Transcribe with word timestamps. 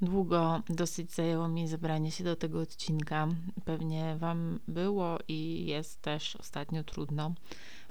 Długo 0.00 0.60
dosyć 0.68 1.12
zajęło 1.12 1.48
mi 1.48 1.68
zebranie 1.68 2.10
się 2.10 2.24
do 2.24 2.36
tego 2.36 2.60
odcinka. 2.60 3.28
Pewnie 3.64 4.16
Wam 4.18 4.60
było 4.68 5.18
i 5.28 5.66
jest 5.66 6.02
też 6.02 6.36
ostatnio 6.36 6.84
trudno, 6.84 7.34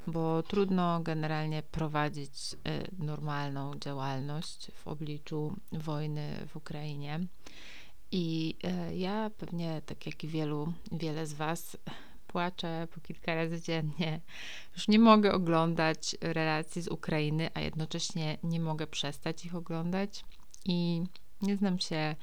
bo 0.07 0.43
trudno 0.43 0.99
generalnie 0.99 1.63
prowadzić 1.63 2.53
y, 2.53 2.57
normalną 3.05 3.71
działalność 3.79 4.71
w 4.75 4.87
obliczu 4.87 5.55
wojny 5.71 6.47
w 6.47 6.55
Ukrainie. 6.55 7.19
I 8.11 8.55
y, 8.89 8.95
ja 8.95 9.31
pewnie, 9.37 9.81
tak 9.85 10.05
jak 10.05 10.23
i 10.23 10.27
wielu, 10.27 10.73
wiele 10.91 11.27
z 11.27 11.33
Was, 11.33 11.77
płaczę 12.27 12.87
po 12.95 13.01
kilka 13.01 13.35
razy 13.35 13.61
dziennie. 13.61 14.21
Już 14.75 14.87
nie 14.87 14.99
mogę 14.99 15.33
oglądać 15.33 16.15
relacji 16.21 16.81
z 16.81 16.87
Ukrainy, 16.87 17.49
a 17.53 17.59
jednocześnie 17.59 18.37
nie 18.43 18.59
mogę 18.59 18.87
przestać 18.87 19.45
ich 19.45 19.55
oglądać. 19.55 20.25
I 20.65 21.03
nie 21.41 21.57
znam 21.57 21.79
się 21.79 22.15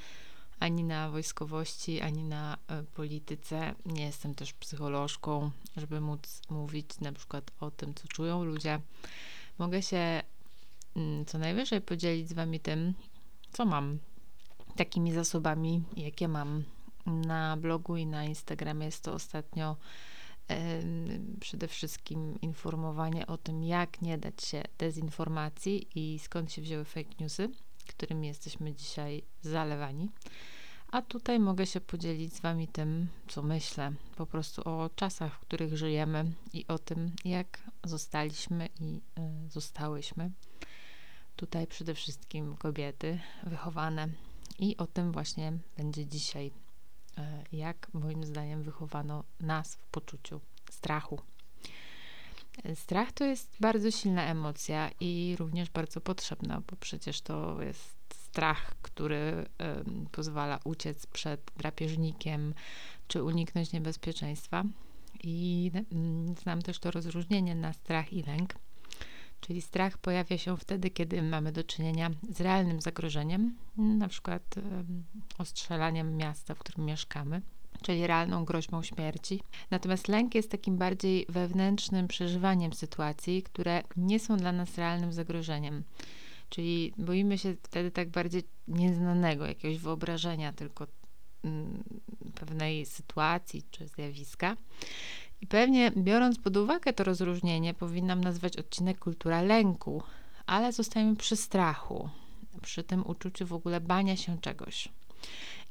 ani 0.61 0.85
na 0.85 1.11
wojskowości, 1.11 2.01
ani 2.01 2.25
na 2.25 2.57
e, 2.69 2.83
polityce. 2.83 3.75
Nie 3.87 4.05
jestem 4.05 4.35
też 4.35 4.53
psycholożką, 4.53 5.51
żeby 5.77 6.01
móc 6.01 6.43
mówić 6.51 7.01
na 7.01 7.13
przykład 7.13 7.51
o 7.61 7.71
tym, 7.71 7.95
co 7.95 8.09
czują 8.09 8.45
ludzie. 8.45 8.81
Mogę 9.59 9.83
się 9.83 10.23
mm, 10.97 11.25
co 11.25 11.39
najwyżej 11.39 11.81
podzielić 11.81 12.29
z 12.29 12.33
Wami 12.33 12.61
tym, 12.61 12.95
co 13.53 13.65
mam, 13.65 13.99
takimi 14.77 15.13
zasobami, 15.13 15.83
jakie 15.97 16.29
mam. 16.29 16.65
Na 17.07 17.57
blogu 17.57 17.97
i 17.97 18.07
na 18.07 18.25
Instagramie 18.25 18.87
jest 18.87 19.05
to 19.05 19.13
ostatnio 19.13 19.77
przede 21.41 21.69
wszystkim 21.69 22.41
informowanie 22.41 23.27
o 23.27 23.39
tym, 23.39 23.63
jak 23.63 24.03
nie 24.03 24.19
dać 24.19 24.45
się 24.45 24.63
dezinformacji 24.79 25.89
i 25.95 26.19
skąd 26.19 26.53
się 26.53 26.63
wzięły 26.63 26.85
fake 26.85 27.11
newsy, 27.21 27.49
którymi 27.85 28.27
jesteśmy 28.27 28.75
dzisiaj 28.75 29.23
zalewani. 29.43 30.09
A 30.91 31.03
tutaj 31.03 31.41
mogę 31.41 31.67
się 31.67 31.81
podzielić 31.81 32.35
z 32.35 32.41
Wami 32.41 32.69
tym, 32.69 33.09
co 33.29 33.43
myślę, 33.43 33.93
po 34.17 34.27
prostu 34.27 34.63
o 34.69 34.91
czasach, 34.97 35.35
w 35.35 35.41
których 35.41 35.77
żyjemy 35.77 36.33
i 36.53 36.67
o 36.67 36.79
tym, 36.79 37.13
jak 37.25 37.71
zostaliśmy 37.85 38.69
i 38.81 39.01
y, 39.47 39.51
zostałyśmy. 39.51 40.31
Tutaj 41.37 41.67
przede 41.67 41.95
wszystkim 41.95 42.57
kobiety 42.57 43.21
wychowane, 43.43 44.09
i 44.59 44.77
o 44.77 44.87
tym 44.87 45.13
właśnie 45.13 45.53
będzie 45.77 46.07
dzisiaj 46.07 46.53
E, 47.19 47.45
jak 47.53 47.95
moim 47.95 48.25
zdaniem 48.25 48.63
wychowano 48.63 49.25
nas 49.41 49.75
w 49.75 49.87
poczuciu 49.87 50.41
strachu. 50.71 51.21
Strach 52.75 53.13
to 53.13 53.25
jest 53.25 53.57
bardzo 53.61 53.91
silna 53.91 54.25
emocja 54.25 54.91
i 55.01 55.37
również 55.39 55.71
bardzo 55.71 56.01
potrzebna, 56.01 56.63
bo 56.71 56.77
przecież 56.77 57.21
to 57.21 57.63
jest 57.63 57.95
strach, 58.15 58.75
który 58.83 59.47
pozwala 60.13 60.59
uciec 60.65 61.07
przed 61.07 61.41
drapieżnikiem 61.57 62.55
czy 63.09 63.23
uniknąć 63.23 63.73
niebezpieczeństwa. 63.73 64.65
I 65.23 65.71
mm, 65.93 66.35
znam 66.35 66.63
też 66.63 66.79
to 66.79 66.91
rozróżnienie 66.91 67.55
na 67.55 67.73
strach 67.73 68.13
i 68.13 68.23
lęk. 68.23 68.55
Czyli 69.41 69.63
strach 69.63 69.99
pojawia 69.99 70.39
się 70.39 70.57
wtedy, 70.57 70.91
kiedy 70.91 71.23
mamy 71.23 71.53
do 71.53 71.65
czynienia 71.65 72.11
z 72.31 72.41
realnym 72.41 72.81
zagrożeniem, 72.81 73.57
na 73.77 74.09
przykład 74.09 74.55
ostrzelaniem 75.39 76.17
miasta, 76.17 76.55
w 76.55 76.59
którym 76.59 76.87
mieszkamy, 76.87 77.43
czyli 77.83 78.07
realną 78.07 78.45
groźbą 78.45 78.83
śmierci. 78.83 79.41
Natomiast 79.71 80.09
lęk 80.09 80.35
jest 80.35 80.51
takim 80.51 80.77
bardziej 80.77 81.27
wewnętrznym 81.29 82.09
przeżywaniem 82.09 82.73
sytuacji, 82.73 83.43
które 83.43 83.83
nie 83.97 84.21
są 84.21 84.37
dla 84.37 84.53
nas 84.53 84.79
realnym 84.79 85.13
zagrożeniem. 85.13 85.85
Czyli 86.49 86.93
boimy 86.99 87.39
się 87.39 87.57
wtedy 87.63 87.91
tak 87.91 88.09
bardziej 88.09 88.43
nieznanego, 88.69 89.47
jakiegoś 89.47 89.79
wyobrażenia, 89.79 90.53
tylko 90.53 90.87
mm, 91.45 91.85
pewnej 92.35 92.87
sytuacji 92.87 93.63
czy 93.71 93.89
zjawiska. 93.89 94.57
I 95.41 95.47
pewnie 95.47 95.91
biorąc 95.97 96.39
pod 96.39 96.57
uwagę 96.57 96.93
to 96.93 97.05
rozróżnienie, 97.05 97.75
powinnam 97.75 98.21
nazwać 98.21 98.57
odcinek 98.57 98.99
kultura 98.99 99.43
lęku, 99.43 100.03
ale 100.47 100.73
zostajemy 100.73 101.17
przy 101.17 101.37
strachu, 101.37 102.09
przy 102.63 102.85
tym 102.85 103.07
uczuciu 103.07 103.47
w 103.47 103.53
ogóle 103.53 103.81
bania 103.81 104.17
się 104.17 104.39
czegoś. 104.41 104.89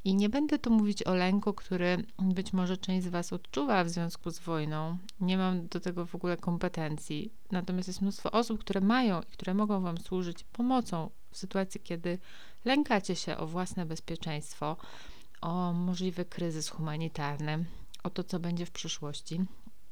I 0.06 0.16
nie 0.16 0.30
będę 0.30 0.60
tu 0.60 0.72
mówić 0.72 1.04
o 1.04 1.16
lęku, 1.16 1.54
który 1.54 2.06
być 2.20 2.54
może 2.54 2.78
część 2.78 3.06
z 3.06 3.10
Was 3.10 3.34
odczuwa 3.34 3.84
w 3.84 3.90
związku 3.90 4.32
z 4.32 4.40
wojną. 4.40 4.98
Nie 5.20 5.38
mam 5.38 5.68
do 5.68 5.80
tego 5.80 6.06
w 6.06 6.16
ogóle 6.16 6.38
kompetencji. 6.38 7.32
Natomiast 7.52 7.88
jest 7.88 8.02
mnóstwo 8.02 8.32
osób, 8.32 8.60
które 8.60 8.82
mają 8.82 9.22
i 9.22 9.26
które 9.26 9.54
mogą 9.54 9.82
Wam 9.82 9.98
służyć 9.98 10.44
pomocą 10.44 11.10
w 11.32 11.38
sytuacji, 11.38 11.82
kiedy 11.82 12.20
lękacie 12.66 13.16
się 13.16 13.38
o 13.38 13.48
własne 13.48 13.86
bezpieczeństwo, 13.86 14.78
o 15.42 15.74
możliwy 15.74 16.26
kryzys 16.26 16.70
humanitarny, 16.70 17.66
o 18.04 18.10
to, 18.10 18.24
co 18.24 18.40
będzie 18.40 18.66
w 18.66 18.72
przyszłości. 18.72 19.42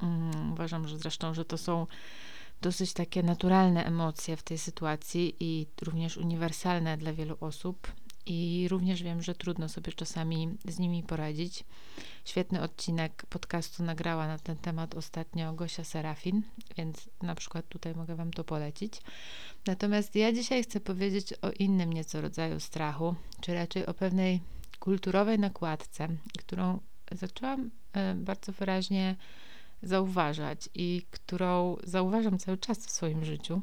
Um, 0.02 0.52
uważam, 0.52 0.88
że 0.88 0.98
zresztą, 0.98 1.34
że 1.34 1.44
to 1.44 1.58
są 1.58 1.86
dosyć 2.60 2.92
takie 2.92 3.22
naturalne 3.22 3.84
emocje 3.84 4.36
w 4.36 4.42
tej 4.42 4.58
sytuacji 4.58 5.36
i 5.40 5.66
również 5.82 6.16
uniwersalne 6.16 6.96
dla 6.96 7.12
wielu 7.12 7.36
osób. 7.40 7.92
I 8.26 8.66
również 8.70 9.02
wiem, 9.02 9.22
że 9.22 9.34
trudno 9.34 9.68
sobie 9.68 9.92
czasami 9.92 10.48
z 10.68 10.78
nimi 10.78 11.02
poradzić. 11.02 11.64
Świetny 12.24 12.62
odcinek 12.62 13.26
podcastu 13.26 13.82
nagrała 13.82 14.26
na 14.26 14.38
ten 14.38 14.56
temat 14.56 14.94
ostatnio 14.94 15.52
Gosia 15.52 15.84
Serafin, 15.84 16.42
więc 16.76 17.10
na 17.22 17.34
przykład 17.34 17.68
tutaj 17.68 17.94
mogę 17.94 18.16
Wam 18.16 18.30
to 18.30 18.44
polecić. 18.44 19.02
Natomiast 19.66 20.16
ja 20.16 20.32
dzisiaj 20.32 20.62
chcę 20.62 20.80
powiedzieć 20.80 21.32
o 21.32 21.50
innym 21.50 21.92
nieco 21.92 22.20
rodzaju 22.20 22.60
strachu, 22.60 23.14
czy 23.40 23.54
raczej 23.54 23.86
o 23.86 23.94
pewnej 23.94 24.40
kulturowej 24.78 25.38
nakładce, 25.38 26.08
którą 26.38 26.80
zaczęłam 27.12 27.70
e, 27.92 28.14
bardzo 28.14 28.52
wyraźnie 28.52 29.16
zauważać 29.82 30.68
i 30.74 31.02
którą 31.10 31.76
zauważam 31.84 32.38
cały 32.38 32.58
czas 32.58 32.86
w 32.86 32.90
swoim 32.90 33.24
życiu, 33.24 33.62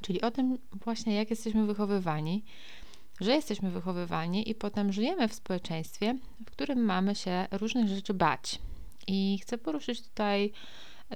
czyli 0.00 0.20
o 0.20 0.30
tym 0.30 0.58
właśnie, 0.84 1.14
jak 1.14 1.30
jesteśmy 1.30 1.66
wychowywani, 1.66 2.44
że 3.20 3.32
jesteśmy 3.32 3.70
wychowywani 3.70 4.50
i 4.50 4.54
potem 4.54 4.92
żyjemy 4.92 5.28
w 5.28 5.34
społeczeństwie, 5.34 6.18
w 6.46 6.50
którym 6.50 6.84
mamy 6.84 7.14
się 7.14 7.46
różnych 7.50 7.88
rzeczy 7.88 8.14
bać. 8.14 8.58
I 9.06 9.38
chcę 9.42 9.58
poruszyć 9.58 10.02
tutaj 10.02 10.52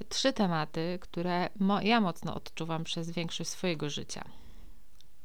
trzy 0.09 0.33
tematy, 0.33 0.99
które 1.01 1.49
mo 1.59 1.81
ja 1.81 2.01
mocno 2.01 2.35
odczuwam 2.35 2.83
przez 2.83 3.11
większość 3.11 3.49
swojego 3.49 3.89
życia. 3.89 4.25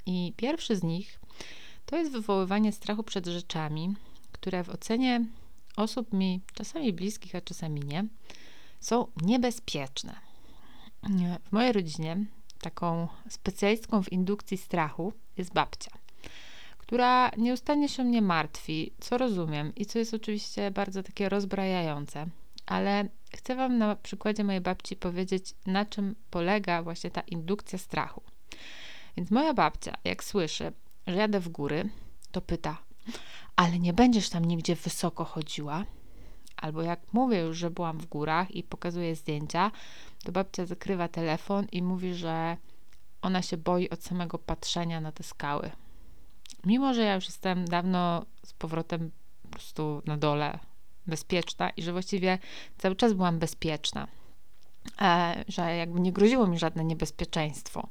I 0.07 0.33
pierwszy 0.37 0.77
z 0.77 0.83
nich 0.83 1.21
to 1.87 1.97
jest 1.97 2.13
wywoływanie 2.13 2.73
strachu 2.73 3.03
przed 3.03 3.27
rzeczami, 3.27 3.95
które 4.33 4.65
w 4.65 4.69
ocenie 4.69 5.25
osób 5.77 6.13
mi 6.13 6.41
czasami 6.55 6.93
bliskich, 6.93 7.35
a 7.35 7.41
czasami 7.41 7.81
nie, 7.81 8.05
są 8.81 9.07
niebezpieczne. 9.23 10.15
W 11.49 11.53
mojej 11.53 11.73
rodzinie 11.73 12.25
taką 12.61 13.09
specjalistką 13.29 14.03
w 14.03 14.13
indukcji 14.13 14.57
strachu 14.57 15.13
jest 15.37 15.53
babcia, 15.53 15.91
która 16.87 17.31
nieustannie 17.37 17.89
się 17.89 18.05
mnie 18.05 18.23
martwi, 18.23 18.93
co 19.01 19.19
rozumiem 19.19 19.73
i 19.77 19.87
co 19.87 19.99
jest 19.99 20.15
oczywiście 20.15 20.71
bardzo 20.71 21.03
takie 21.03 21.29
rozbrajające, 21.29 22.27
ale 22.67 23.09
chcę 23.37 23.57
Wam 23.57 23.79
na 23.79 23.97
przykładzie 23.97 24.45
mojej 24.45 24.61
babci 24.61 24.97
powiedzieć, 24.97 25.55
na 25.67 25.85
czym 25.85 26.15
polega 26.31 26.83
właśnie 26.83 27.11
ta 27.11 27.21
indukcja 27.21 27.79
strachu. 27.79 28.23
Więc 29.17 29.31
moja 29.31 29.55
babcia, 29.55 29.93
jak 30.05 30.25
słyszy, 30.25 30.73
że 31.07 31.17
jadę 31.17 31.41
w 31.41 31.49
góry, 31.49 31.89
to 32.33 32.41
pyta: 32.41 32.79
Ale 33.57 33.79
nie 33.79 33.93
będziesz 33.93 34.31
tam 34.31 34.45
nigdzie 34.45 34.75
wysoko 34.75 35.25
chodziła? 35.25 35.85
Albo 36.57 36.83
jak 36.83 37.01
mówię 37.13 37.41
już, 37.41 37.59
że 37.59 37.71
byłam 37.71 37.99
w 37.99 38.07
górach 38.07 38.51
i 38.51 38.63
pokazuję 38.63 39.17
zdjęcia, 39.17 39.71
to 40.25 40.33
babcia 40.33 40.67
zakrywa 40.67 41.09
telefon 41.09 41.67
i 41.73 41.83
mówi, 41.83 42.15
że 42.15 42.57
ona 43.23 43.43
się 43.43 43.57
boi 43.57 43.91
od 43.91 44.05
samego 44.05 44.39
patrzenia 44.39 45.01
na 45.01 45.13
te 45.13 45.23
skały. 45.23 45.71
Mimo, 46.67 46.95
że 46.95 47.03
ja 47.03 47.15
już 47.15 47.25
jestem 47.25 47.65
dawno 47.65 48.25
z 48.45 48.53
powrotem 48.53 49.11
po 49.43 49.49
prostu 49.49 50.03
na 50.07 50.17
dole 50.17 50.59
bezpieczna 51.07 51.71
i 51.71 51.83
że 51.83 51.93
właściwie 51.93 52.39
cały 52.79 52.97
czas 52.97 53.13
byłam 53.13 53.39
bezpieczna, 53.39 54.09
e, 55.01 55.45
że 55.49 55.77
jakby 55.77 56.01
nie 56.01 56.13
groziło 56.13 56.47
mi 56.47 56.59
żadne 56.59 56.85
niebezpieczeństwo. 56.85 57.89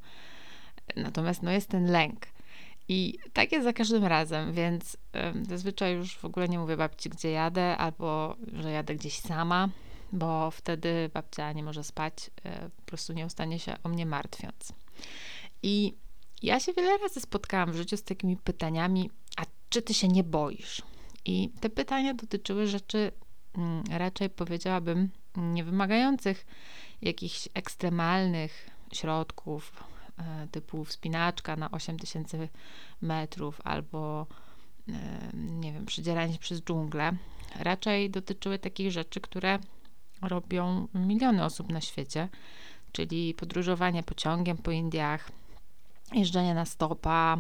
Natomiast 0.95 1.43
no 1.43 1.51
jest 1.51 1.69
ten 1.69 1.91
lęk. 1.91 2.27
I 2.87 3.17
tak 3.33 3.51
jest 3.51 3.63
za 3.63 3.73
każdym 3.73 4.05
razem, 4.05 4.53
więc 4.53 4.97
zazwyczaj 5.47 5.93
już 5.93 6.17
w 6.17 6.25
ogóle 6.25 6.49
nie 6.49 6.59
mówię 6.59 6.77
babci, 6.77 7.09
gdzie 7.09 7.31
jadę, 7.31 7.77
albo 7.77 8.35
że 8.53 8.71
jadę 8.71 8.95
gdzieś 8.95 9.19
sama, 9.19 9.69
bo 10.11 10.51
wtedy 10.51 11.09
babcia 11.13 11.51
nie 11.51 11.63
może 11.63 11.83
spać, 11.83 12.31
e, 12.45 12.69
po 12.69 12.81
prostu 12.85 13.13
nie 13.13 13.25
ustanie 13.25 13.59
się 13.59 13.75
o 13.83 13.89
mnie 13.89 14.05
martwiąc. 14.05 14.73
I 15.63 15.93
ja 16.43 16.59
się 16.59 16.73
wiele 16.73 16.97
razy 16.97 17.19
spotkałam 17.19 17.71
w 17.71 17.75
życiu 17.75 17.97
z 17.97 18.03
takimi 18.03 18.37
pytaniami, 18.37 19.09
a 19.37 19.41
czy 19.69 19.81
ty 19.81 19.93
się 19.93 20.07
nie 20.07 20.23
boisz? 20.23 20.81
I 21.25 21.49
te 21.59 21.69
pytania 21.69 22.13
dotyczyły 22.13 22.67
rzeczy 22.67 23.11
mm, 23.57 23.83
raczej 23.91 24.29
powiedziałabym 24.29 25.09
nie 25.37 25.63
wymagających 25.63 26.45
jakichś 27.01 27.49
ekstremalnych 27.53 28.69
środków, 28.93 29.83
e, 30.17 30.47
typu 30.51 30.85
wspinaczka 30.85 31.55
na 31.55 31.71
8000 31.71 32.47
metrów 33.01 33.61
albo 33.63 34.27
nie 35.33 35.73
wiem, 35.73 35.85
przedzieranie 35.85 36.33
się 36.33 36.39
przez 36.39 36.61
dżunglę, 36.61 37.11
raczej 37.59 38.09
dotyczyły 38.09 38.59
takich 38.59 38.91
rzeczy, 38.91 39.21
które 39.21 39.59
robią 40.21 40.87
miliony 40.93 41.43
osób 41.43 41.71
na 41.71 41.81
świecie, 41.81 42.29
czyli 42.91 43.33
podróżowanie 43.33 44.03
pociągiem 44.03 44.57
po 44.57 44.71
Indiach, 44.71 45.31
jeżdżenie 46.13 46.53
na 46.53 46.65
stopa, 46.65 47.37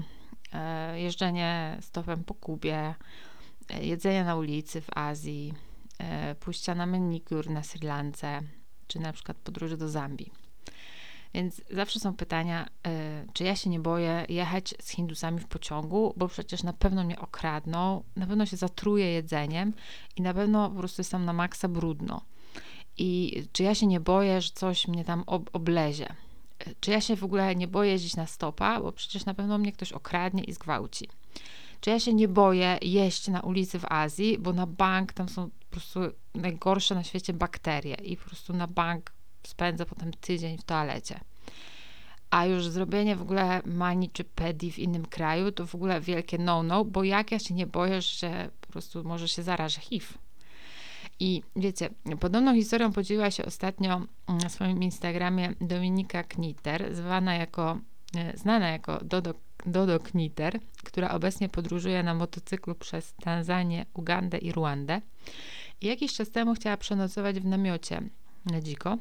e, 0.53 0.99
jeżdżenie 0.99 1.77
stopem 1.81 2.23
po 2.23 2.33
Kubie, 2.33 2.95
e, 3.69 3.85
jedzenie 3.85 4.23
na 4.23 4.35
ulicy 4.35 4.81
w 4.81 4.97
Azji, 4.97 5.53
e, 5.99 6.35
pójścia 6.35 6.75
na 6.75 6.85
menikur 6.85 7.49
na 7.49 7.63
Sri 7.63 7.87
Lance, 7.87 8.41
czy 8.87 8.99
na 8.99 9.13
przykład 9.13 9.37
podróże 9.37 9.77
do 9.77 9.89
Zambii. 9.89 10.31
Więc 11.33 11.61
zawsze 11.71 11.99
są 11.99 12.13
pytania, 12.13 12.67
czy 13.33 13.43
ja 13.43 13.55
się 13.55 13.69
nie 13.69 13.79
boję 13.79 14.25
jechać 14.29 14.73
z 14.81 14.89
Hindusami 14.89 15.39
w 15.39 15.47
pociągu, 15.47 16.13
bo 16.17 16.27
przecież 16.27 16.63
na 16.63 16.73
pewno 16.73 17.03
mnie 17.03 17.19
okradną, 17.19 18.03
na 18.15 18.27
pewno 18.27 18.45
się 18.45 18.57
zatruję 18.57 19.11
jedzeniem 19.11 19.73
i 20.15 20.21
na 20.21 20.33
pewno 20.33 20.69
po 20.69 20.79
prostu 20.79 20.99
jestem 21.01 21.25
na 21.25 21.33
maksa 21.33 21.67
brudno. 21.67 22.21
I 22.97 23.43
czy 23.51 23.63
ja 23.63 23.75
się 23.75 23.87
nie 23.87 23.99
boję, 23.99 24.41
że 24.41 24.49
coś 24.53 24.87
mnie 24.87 25.05
tam 25.05 25.23
ob 25.27 25.49
oblezie? 25.53 26.15
Czy 26.79 26.91
ja 26.91 27.01
się 27.01 27.15
w 27.15 27.23
ogóle 27.23 27.55
nie 27.55 27.67
boję 27.67 27.91
jeździć 27.91 28.15
na 28.15 28.27
stopa, 28.27 28.81
bo 28.81 28.91
przecież 28.91 29.25
na 29.25 29.33
pewno 29.33 29.57
mnie 29.57 29.71
ktoś 29.71 29.91
okradnie 29.91 30.43
i 30.43 30.53
zgwałci? 30.53 31.09
Czy 31.81 31.89
ja 31.89 31.99
się 31.99 32.13
nie 32.13 32.27
boję 32.27 32.77
jeść 32.81 33.27
na 33.27 33.41
ulicy 33.41 33.79
w 33.79 33.85
Azji, 33.89 34.37
bo 34.39 34.53
na 34.53 34.67
bank 34.67 35.13
tam 35.13 35.29
są 35.29 35.49
po 35.49 35.71
prostu 35.71 35.99
najgorsze 36.35 36.95
na 36.95 37.03
świecie 37.03 37.33
bakterie 37.33 37.95
i 37.95 38.17
po 38.17 38.25
prostu 38.25 38.53
na 38.53 38.67
bank 38.67 39.11
spędzę 39.47 39.85
potem 39.85 40.11
tydzień 40.13 40.57
w 40.57 40.63
toalecie. 40.63 41.19
A 42.29 42.45
już 42.45 42.67
zrobienie 42.67 43.15
w 43.15 43.21
ogóle 43.21 43.61
mani 43.65 44.09
czy 44.09 44.23
pedi 44.23 44.71
w 44.71 44.79
innym 44.79 45.05
kraju 45.05 45.51
to 45.51 45.67
w 45.67 45.75
ogóle 45.75 46.01
wielkie 46.01 46.37
no-no, 46.37 46.85
bo 46.85 47.03
jak 47.03 47.31
ja 47.31 47.39
się 47.39 47.53
nie 47.53 47.67
boję, 47.67 48.01
że 48.01 48.49
po 48.61 48.67
prostu 48.67 49.03
może 49.03 49.27
się 49.27 49.43
zarażę 49.43 49.81
HIV. 49.81 50.05
I 51.19 51.41
wiecie, 51.55 51.89
podobną 52.19 52.53
historią 52.55 52.91
podzieliła 52.91 53.31
się 53.31 53.45
ostatnio 53.45 54.01
na 54.43 54.49
swoim 54.49 54.83
Instagramie 54.83 55.53
Dominika 55.61 56.23
Kniter, 56.23 56.95
zwana 56.95 57.35
jako, 57.35 57.79
e, 58.15 58.37
znana 58.37 58.69
jako 58.69 58.99
Dodo, 59.03 59.33
Dodo 59.65 59.99
Kniter, 59.99 60.59
która 60.83 61.11
obecnie 61.11 61.49
podróżuje 61.49 62.03
na 62.03 62.13
motocyklu 62.13 62.75
przez 62.75 63.13
Tanzanię, 63.13 63.85
Ugandę 63.93 64.37
i 64.37 64.51
Ruandę. 64.51 65.01
I 65.81 65.87
jakiś 65.87 66.13
czas 66.13 66.29
temu 66.29 66.53
chciała 66.53 66.77
przenocować 66.77 67.39
w 67.39 67.45
namiocie 67.45 68.01
na 68.45 68.61
dziko. 68.61 68.97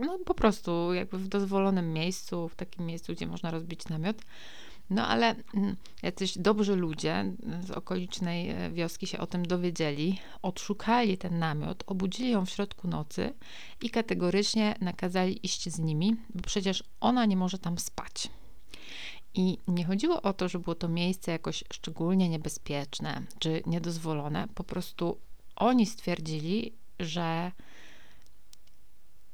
No 0.00 0.18
po 0.18 0.34
prostu 0.34 0.94
jakby 0.94 1.18
w 1.18 1.28
dozwolonym 1.28 1.92
miejscu, 1.92 2.48
w 2.48 2.54
takim 2.54 2.86
miejscu, 2.86 3.12
gdzie 3.12 3.26
można 3.26 3.50
rozbić 3.50 3.88
namiot. 3.88 4.16
No 4.90 5.06
ale 5.06 5.34
mm, 5.54 5.76
jacyś 6.02 6.38
dobrzy 6.38 6.76
ludzie 6.76 7.32
z 7.60 7.70
okolicznej 7.70 8.50
e, 8.50 8.70
wioski 8.70 9.06
się 9.06 9.18
o 9.18 9.26
tym 9.26 9.46
dowiedzieli, 9.46 10.18
odszukali 10.42 11.18
ten 11.18 11.38
namiot, 11.38 11.84
obudzili 11.86 12.30
ją 12.30 12.46
w 12.46 12.50
środku 12.50 12.88
nocy 12.88 13.34
i 13.82 13.90
kategorycznie 13.90 14.74
nakazali 14.80 15.46
iść 15.46 15.68
z 15.68 15.78
nimi, 15.78 16.16
bo 16.34 16.42
przecież 16.42 16.84
ona 17.00 17.26
nie 17.26 17.36
może 17.36 17.58
tam 17.58 17.78
spać. 17.78 18.28
I 19.34 19.58
nie 19.68 19.84
chodziło 19.84 20.22
o 20.22 20.32
to, 20.32 20.48
że 20.48 20.58
było 20.58 20.74
to 20.74 20.88
miejsce 20.88 21.32
jakoś 21.32 21.64
szczególnie 21.72 22.28
niebezpieczne 22.28 23.22
czy 23.38 23.62
niedozwolone, 23.66 24.48
po 24.54 24.64
prostu 24.64 25.18
oni 25.56 25.86
stwierdzili, 25.86 26.72
że 26.98 27.52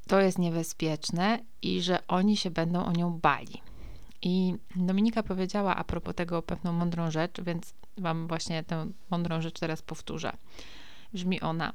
to 0.06 0.20
jest 0.20 0.38
niebezpieczne 0.38 1.38
i 1.62 1.82
że 1.82 2.06
oni 2.06 2.36
się 2.36 2.50
będą 2.50 2.84
o 2.84 2.92
nią 2.92 3.18
bali. 3.18 3.62
I 4.24 4.54
Dominika 4.76 5.22
powiedziała 5.22 5.76
a 5.76 5.84
propos 5.84 6.14
tego 6.14 6.42
pewną 6.42 6.72
mądrą 6.72 7.10
rzecz, 7.10 7.40
więc 7.40 7.74
Wam 7.98 8.28
właśnie 8.28 8.64
tę 8.64 8.86
mądrą 9.10 9.40
rzecz 9.40 9.60
teraz 9.60 9.82
powtórzę. 9.82 10.32
Brzmi 11.12 11.40
ona: 11.40 11.72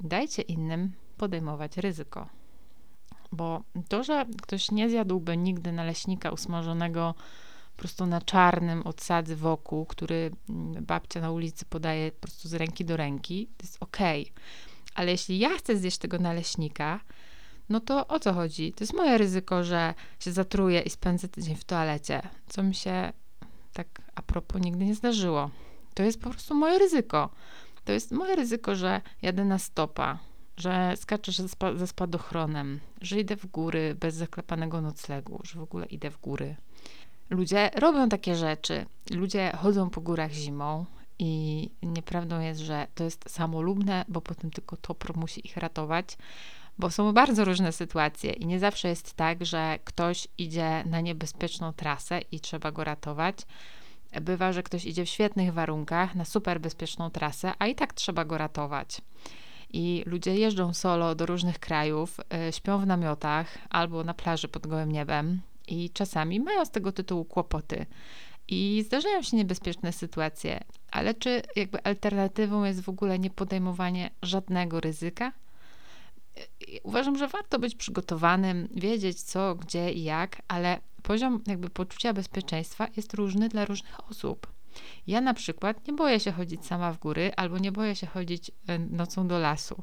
dajcie 0.00 0.42
innym 0.42 0.92
podejmować 1.16 1.76
ryzyko. 1.76 2.28
Bo 3.32 3.62
to, 3.88 4.04
że 4.04 4.26
ktoś 4.42 4.70
nie 4.70 4.90
zjadłby 4.90 5.36
nigdy 5.36 5.72
naleśnika 5.72 6.30
usmażonego 6.30 7.14
prostu 7.82 8.06
na 8.06 8.20
czarnym 8.20 8.82
od 8.82 9.00
sadzy 9.00 9.36
wokół, 9.36 9.86
który 9.86 10.30
babcia 10.80 11.20
na 11.20 11.30
ulicy 11.30 11.64
podaje 11.64 12.12
po 12.12 12.20
prostu 12.20 12.48
z 12.48 12.54
ręki 12.54 12.84
do 12.84 12.96
ręki, 12.96 13.46
to 13.56 13.64
jest 13.64 13.76
okej. 13.80 14.22
Okay. 14.22 14.34
Ale 14.94 15.10
jeśli 15.10 15.38
ja 15.38 15.48
chcę 15.58 15.76
zjeść 15.76 15.98
tego 15.98 16.18
naleśnika, 16.18 17.00
no 17.68 17.80
to 17.80 18.06
o 18.06 18.18
co 18.18 18.32
chodzi? 18.32 18.72
To 18.72 18.84
jest 18.84 18.94
moje 18.94 19.18
ryzyko, 19.18 19.64
że 19.64 19.94
się 20.20 20.32
zatruję 20.32 20.80
i 20.80 20.90
spędzę 20.90 21.28
tydzień 21.28 21.56
w 21.56 21.64
toalecie, 21.64 22.22
co 22.48 22.62
mi 22.62 22.74
się 22.74 23.12
tak 23.72 24.02
a 24.14 24.22
propos 24.22 24.62
nigdy 24.62 24.84
nie 24.84 24.94
zdarzyło. 24.94 25.50
To 25.94 26.02
jest 26.02 26.20
po 26.20 26.30
prostu 26.30 26.54
moje 26.54 26.78
ryzyko. 26.78 27.30
To 27.84 27.92
jest 27.92 28.12
moje 28.12 28.36
ryzyko, 28.36 28.74
że 28.74 29.00
jadę 29.22 29.44
na 29.44 29.58
stopa, 29.58 30.18
że 30.56 30.92
skaczę 30.96 31.32
ze 31.76 31.86
spadochronem, 31.86 32.80
że 33.00 33.20
idę 33.20 33.36
w 33.36 33.46
góry 33.46 33.96
bez 34.00 34.14
zaklepanego 34.14 34.80
noclegu, 34.80 35.40
że 35.44 35.58
w 35.58 35.62
ogóle 35.62 35.86
idę 35.86 36.10
w 36.10 36.20
góry. 36.20 36.56
Ludzie 37.30 37.70
robią 37.74 38.08
takie 38.08 38.34
rzeczy. 38.34 38.86
Ludzie 39.10 39.52
chodzą 39.56 39.90
po 39.90 40.00
górach 40.00 40.32
zimą 40.32 40.86
i 41.18 41.70
nieprawdą 41.82 42.40
jest, 42.40 42.60
że 42.60 42.86
to 42.94 43.04
jest 43.04 43.30
samolubne, 43.30 44.04
bo 44.08 44.20
potem 44.20 44.50
tylko 44.50 44.76
topor 44.76 45.16
musi 45.16 45.46
ich 45.46 45.56
ratować 45.56 46.16
bo 46.78 46.90
są 46.90 47.12
bardzo 47.12 47.44
różne 47.44 47.72
sytuacje 47.72 48.32
i 48.32 48.46
nie 48.46 48.58
zawsze 48.58 48.88
jest 48.88 49.14
tak, 49.14 49.46
że 49.46 49.78
ktoś 49.84 50.28
idzie 50.38 50.84
na 50.86 51.00
niebezpieczną 51.00 51.72
trasę 51.72 52.20
i 52.32 52.40
trzeba 52.40 52.72
go 52.72 52.84
ratować. 52.84 53.36
Bywa, 54.20 54.52
że 54.52 54.62
ktoś 54.62 54.84
idzie 54.84 55.04
w 55.04 55.08
świetnych 55.08 55.52
warunkach 55.52 56.14
na 56.14 56.24
super 56.24 56.60
bezpieczną 56.60 57.10
trasę, 57.10 57.52
a 57.58 57.66
i 57.66 57.74
tak 57.74 57.92
trzeba 57.92 58.24
go 58.24 58.38
ratować. 58.38 59.00
I 59.72 60.02
ludzie 60.06 60.36
jeżdżą 60.36 60.74
solo 60.74 61.14
do 61.14 61.26
różnych 61.26 61.58
krajów, 61.58 62.20
y, 62.48 62.52
śpią 62.52 62.78
w 62.78 62.86
namiotach 62.86 63.58
albo 63.70 64.04
na 64.04 64.14
plaży 64.14 64.48
pod 64.48 64.66
gołym 64.66 64.92
niebem 64.92 65.40
i 65.68 65.90
czasami 65.90 66.40
mają 66.40 66.64
z 66.64 66.70
tego 66.70 66.92
tytułu 66.92 67.24
kłopoty. 67.24 67.86
I 68.48 68.82
zdarzają 68.86 69.22
się 69.22 69.36
niebezpieczne 69.36 69.92
sytuacje, 69.92 70.60
ale 70.90 71.14
czy 71.14 71.42
jakby 71.56 71.82
alternatywą 71.84 72.64
jest 72.64 72.80
w 72.80 72.88
ogóle 72.88 73.18
nie 73.18 73.30
podejmowanie 73.30 74.10
żadnego 74.22 74.80
ryzyka? 74.80 75.32
Uważam, 76.82 77.18
że 77.18 77.28
warto 77.28 77.58
być 77.58 77.74
przygotowanym, 77.74 78.68
wiedzieć 78.74 79.22
co, 79.22 79.54
gdzie 79.54 79.92
i 79.92 80.02
jak, 80.02 80.42
ale 80.48 80.80
poziom 81.02 81.42
jakby 81.46 81.70
poczucia 81.70 82.12
bezpieczeństwa 82.12 82.88
jest 82.96 83.14
różny 83.14 83.48
dla 83.48 83.64
różnych 83.64 84.10
osób. 84.10 84.52
Ja 85.06 85.20
na 85.20 85.34
przykład 85.34 85.86
nie 85.88 85.94
boję 85.94 86.20
się 86.20 86.32
chodzić 86.32 86.66
sama 86.66 86.92
w 86.92 86.98
góry, 86.98 87.32
albo 87.36 87.58
nie 87.58 87.72
boję 87.72 87.96
się 87.96 88.06
chodzić 88.06 88.50
e, 88.66 88.78
nocą 88.78 89.28
do 89.28 89.38
lasu. 89.38 89.82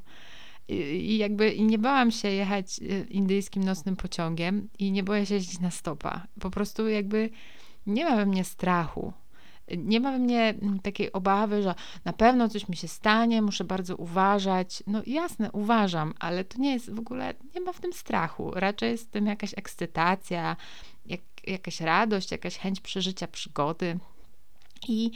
I 0.91 1.17
jakby 1.17 1.59
nie 1.59 1.77
bałam 1.77 2.11
się 2.11 2.27
jechać 2.27 2.79
e, 2.79 2.83
indyjskim 3.03 3.63
nocnym 3.63 3.95
pociągiem 3.95 4.69
i 4.79 4.91
nie 4.91 5.03
boję 5.03 5.25
się 5.25 5.33
jeździć 5.33 5.59
na 5.59 5.71
stopa. 5.71 6.27
Po 6.39 6.49
prostu 6.49 6.87
jakby 6.87 7.29
nie 7.85 8.05
ma 8.05 8.15
we 8.15 8.25
mnie 8.25 8.43
strachu 8.43 9.13
nie 9.77 9.99
ma 9.99 10.11
we 10.11 10.19
mnie 10.19 10.55
mm, 10.61 10.79
takiej 10.79 11.11
obawy, 11.11 11.63
że 11.63 11.75
na 12.05 12.13
pewno 12.13 12.49
coś 12.49 12.69
mi 12.69 12.75
się 12.75 12.87
stanie, 12.87 13.41
muszę 13.41 13.63
bardzo 13.63 13.95
uważać. 13.95 14.83
No 14.87 15.01
jasne, 15.05 15.51
uważam, 15.51 16.13
ale 16.19 16.43
to 16.43 16.61
nie 16.61 16.73
jest 16.73 16.93
w 16.93 16.99
ogóle, 16.99 17.33
nie 17.55 17.61
ma 17.61 17.73
w 17.73 17.79
tym 17.79 17.93
strachu. 17.93 18.51
Raczej 18.51 18.91
jest 18.91 19.07
w 19.07 19.11
tym 19.11 19.25
jakaś 19.25 19.53
ekscytacja, 19.57 20.55
jak, 21.05 21.21
jakaś 21.47 21.81
radość, 21.81 22.31
jakaś 22.31 22.57
chęć 22.57 22.81
przeżycia 22.81 23.27
przygody. 23.27 23.99
I 24.87 25.11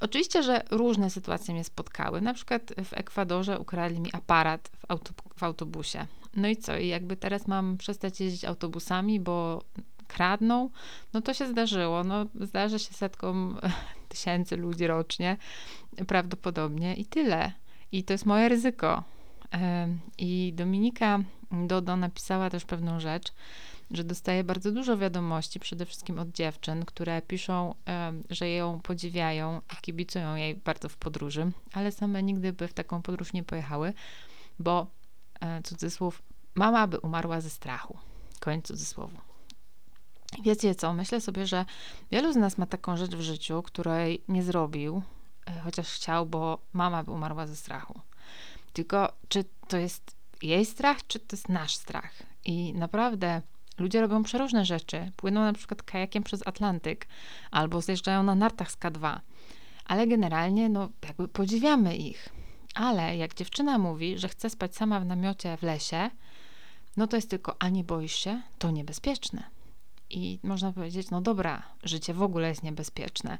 oczywiście, 0.00 0.42
że 0.42 0.62
różne 0.70 1.10
sytuacje 1.10 1.54
mnie 1.54 1.64
spotkały. 1.64 2.20
Na 2.20 2.34
przykład 2.34 2.62
w 2.84 2.92
Ekwadorze 2.92 3.58
ukradli 3.58 4.00
mi 4.00 4.12
aparat 4.12 4.70
w, 4.88 5.38
w 5.38 5.42
autobusie. 5.42 6.06
No 6.36 6.48
i 6.48 6.56
co? 6.56 6.78
I 6.78 6.88
jakby 6.88 7.16
teraz 7.16 7.46
mam 7.46 7.76
przestać 7.76 8.20
jeździć 8.20 8.44
autobusami, 8.44 9.20
bo 9.20 9.62
kradną, 10.08 10.70
no 11.12 11.20
to 11.20 11.34
się 11.34 11.46
zdarzyło. 11.46 12.04
No, 12.04 12.26
zdarza 12.40 12.78
się 12.78 12.94
setkom 12.94 13.58
tysięcy 14.08 14.56
ludzi 14.56 14.86
rocznie 14.86 15.36
prawdopodobnie 16.06 16.94
i 16.94 17.04
tyle. 17.04 17.52
I 17.92 18.04
to 18.04 18.12
jest 18.12 18.26
moje 18.26 18.48
ryzyko. 18.48 19.02
I 20.18 20.52
Dominika 20.56 21.18
Dodo 21.50 21.96
napisała 21.96 22.50
też 22.50 22.64
pewną 22.64 23.00
rzecz, 23.00 23.32
że 23.90 24.04
dostaje 24.04 24.44
bardzo 24.44 24.72
dużo 24.72 24.98
wiadomości, 24.98 25.60
przede 25.60 25.86
wszystkim 25.86 26.18
od 26.18 26.28
dziewczyn, 26.28 26.84
które 26.84 27.22
piszą, 27.22 27.74
że 28.30 28.50
ją 28.50 28.80
podziwiają 28.80 29.60
i 29.72 29.76
kibicują 29.80 30.34
jej 30.34 30.54
bardzo 30.54 30.88
w 30.88 30.96
podróży, 30.96 31.52
ale 31.72 31.92
same 31.92 32.22
nigdy 32.22 32.52
by 32.52 32.68
w 32.68 32.74
taką 32.74 33.02
podróż 33.02 33.32
nie 33.32 33.42
pojechały, 33.44 33.92
bo 34.58 34.86
e, 35.40 35.62
cudzysłów, 35.62 36.22
mama 36.54 36.86
by 36.86 37.00
umarła 37.00 37.40
ze 37.40 37.50
strachu. 37.50 37.98
Koniec 38.40 38.66
cudzysłowu. 38.66 39.27
Wiecie 40.42 40.74
co, 40.74 40.92
myślę 40.92 41.20
sobie, 41.20 41.46
że 41.46 41.64
wielu 42.10 42.32
z 42.32 42.36
nas 42.36 42.58
ma 42.58 42.66
taką 42.66 42.96
rzecz 42.96 43.14
w 43.14 43.20
życiu, 43.20 43.62
której 43.62 44.24
nie 44.28 44.42
zrobił, 44.42 45.02
e, 45.46 45.60
chociaż 45.60 45.88
chciał, 45.88 46.26
bo 46.26 46.58
mama 46.72 47.02
by 47.04 47.10
umarła 47.10 47.46
ze 47.46 47.56
strachu. 47.56 48.00
Tylko 48.72 49.12
czy 49.28 49.44
to 49.68 49.76
jest 49.76 50.16
jej 50.42 50.64
strach, 50.64 51.06
czy 51.06 51.18
to 51.18 51.36
jest 51.36 51.48
nasz 51.48 51.74
strach? 51.74 52.12
I 52.44 52.74
naprawdę 52.74 53.42
Ludzie 53.78 54.00
robią 54.00 54.22
przeróżne 54.22 54.64
rzeczy. 54.64 55.12
Płyną 55.16 55.40
na 55.40 55.52
przykład 55.52 55.82
kajakiem 55.82 56.22
przez 56.22 56.46
Atlantyk 56.46 57.06
albo 57.50 57.80
zjeżdżają 57.80 58.22
na 58.22 58.34
nartach 58.34 58.70
z 58.70 58.76
K2. 58.76 59.18
Ale 59.84 60.06
generalnie, 60.06 60.68
no, 60.68 60.88
jakby 61.06 61.28
podziwiamy 61.28 61.96
ich. 61.96 62.28
Ale 62.74 63.16
jak 63.16 63.34
dziewczyna 63.34 63.78
mówi, 63.78 64.18
że 64.18 64.28
chce 64.28 64.50
spać 64.50 64.76
sama 64.76 65.00
w 65.00 65.06
namiocie 65.06 65.56
w 65.56 65.62
lesie, 65.62 66.10
no 66.96 67.06
to 67.06 67.16
jest 67.16 67.30
tylko, 67.30 67.56
a 67.58 67.68
nie 67.68 67.84
boisz 67.84 68.14
się? 68.14 68.42
To 68.58 68.70
niebezpieczne. 68.70 69.57
I 70.10 70.38
można 70.42 70.72
powiedzieć, 70.72 71.10
no 71.10 71.20
dobra, 71.20 71.62
życie 71.84 72.14
w 72.14 72.22
ogóle 72.22 72.48
jest 72.48 72.62
niebezpieczne. 72.62 73.38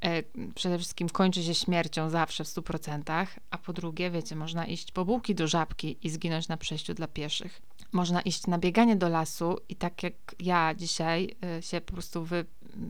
E, 0.00 0.22
przede 0.54 0.78
wszystkim 0.78 1.08
kończy 1.08 1.42
się 1.42 1.54
śmiercią 1.54 2.10
zawsze 2.10 2.44
w 2.44 2.48
100%, 2.48 3.26
a 3.50 3.58
po 3.58 3.72
drugie, 3.72 4.10
wiecie, 4.10 4.36
można 4.36 4.66
iść 4.66 4.92
po 4.92 5.04
bułki 5.04 5.34
do 5.34 5.48
żabki 5.48 5.96
i 6.02 6.10
zginąć 6.10 6.48
na 6.48 6.56
przejściu 6.56 6.94
dla 6.94 7.08
pieszych. 7.08 7.62
Można 7.92 8.20
iść 8.20 8.46
na 8.46 8.58
bieganie 8.58 8.96
do 8.96 9.08
lasu 9.08 9.56
i 9.68 9.76
tak 9.76 10.02
jak 10.02 10.14
ja 10.40 10.74
dzisiaj 10.74 11.36
e, 11.44 11.62
się 11.62 11.80
po 11.80 11.92
prostu 11.92 12.24
wy, 12.24 12.44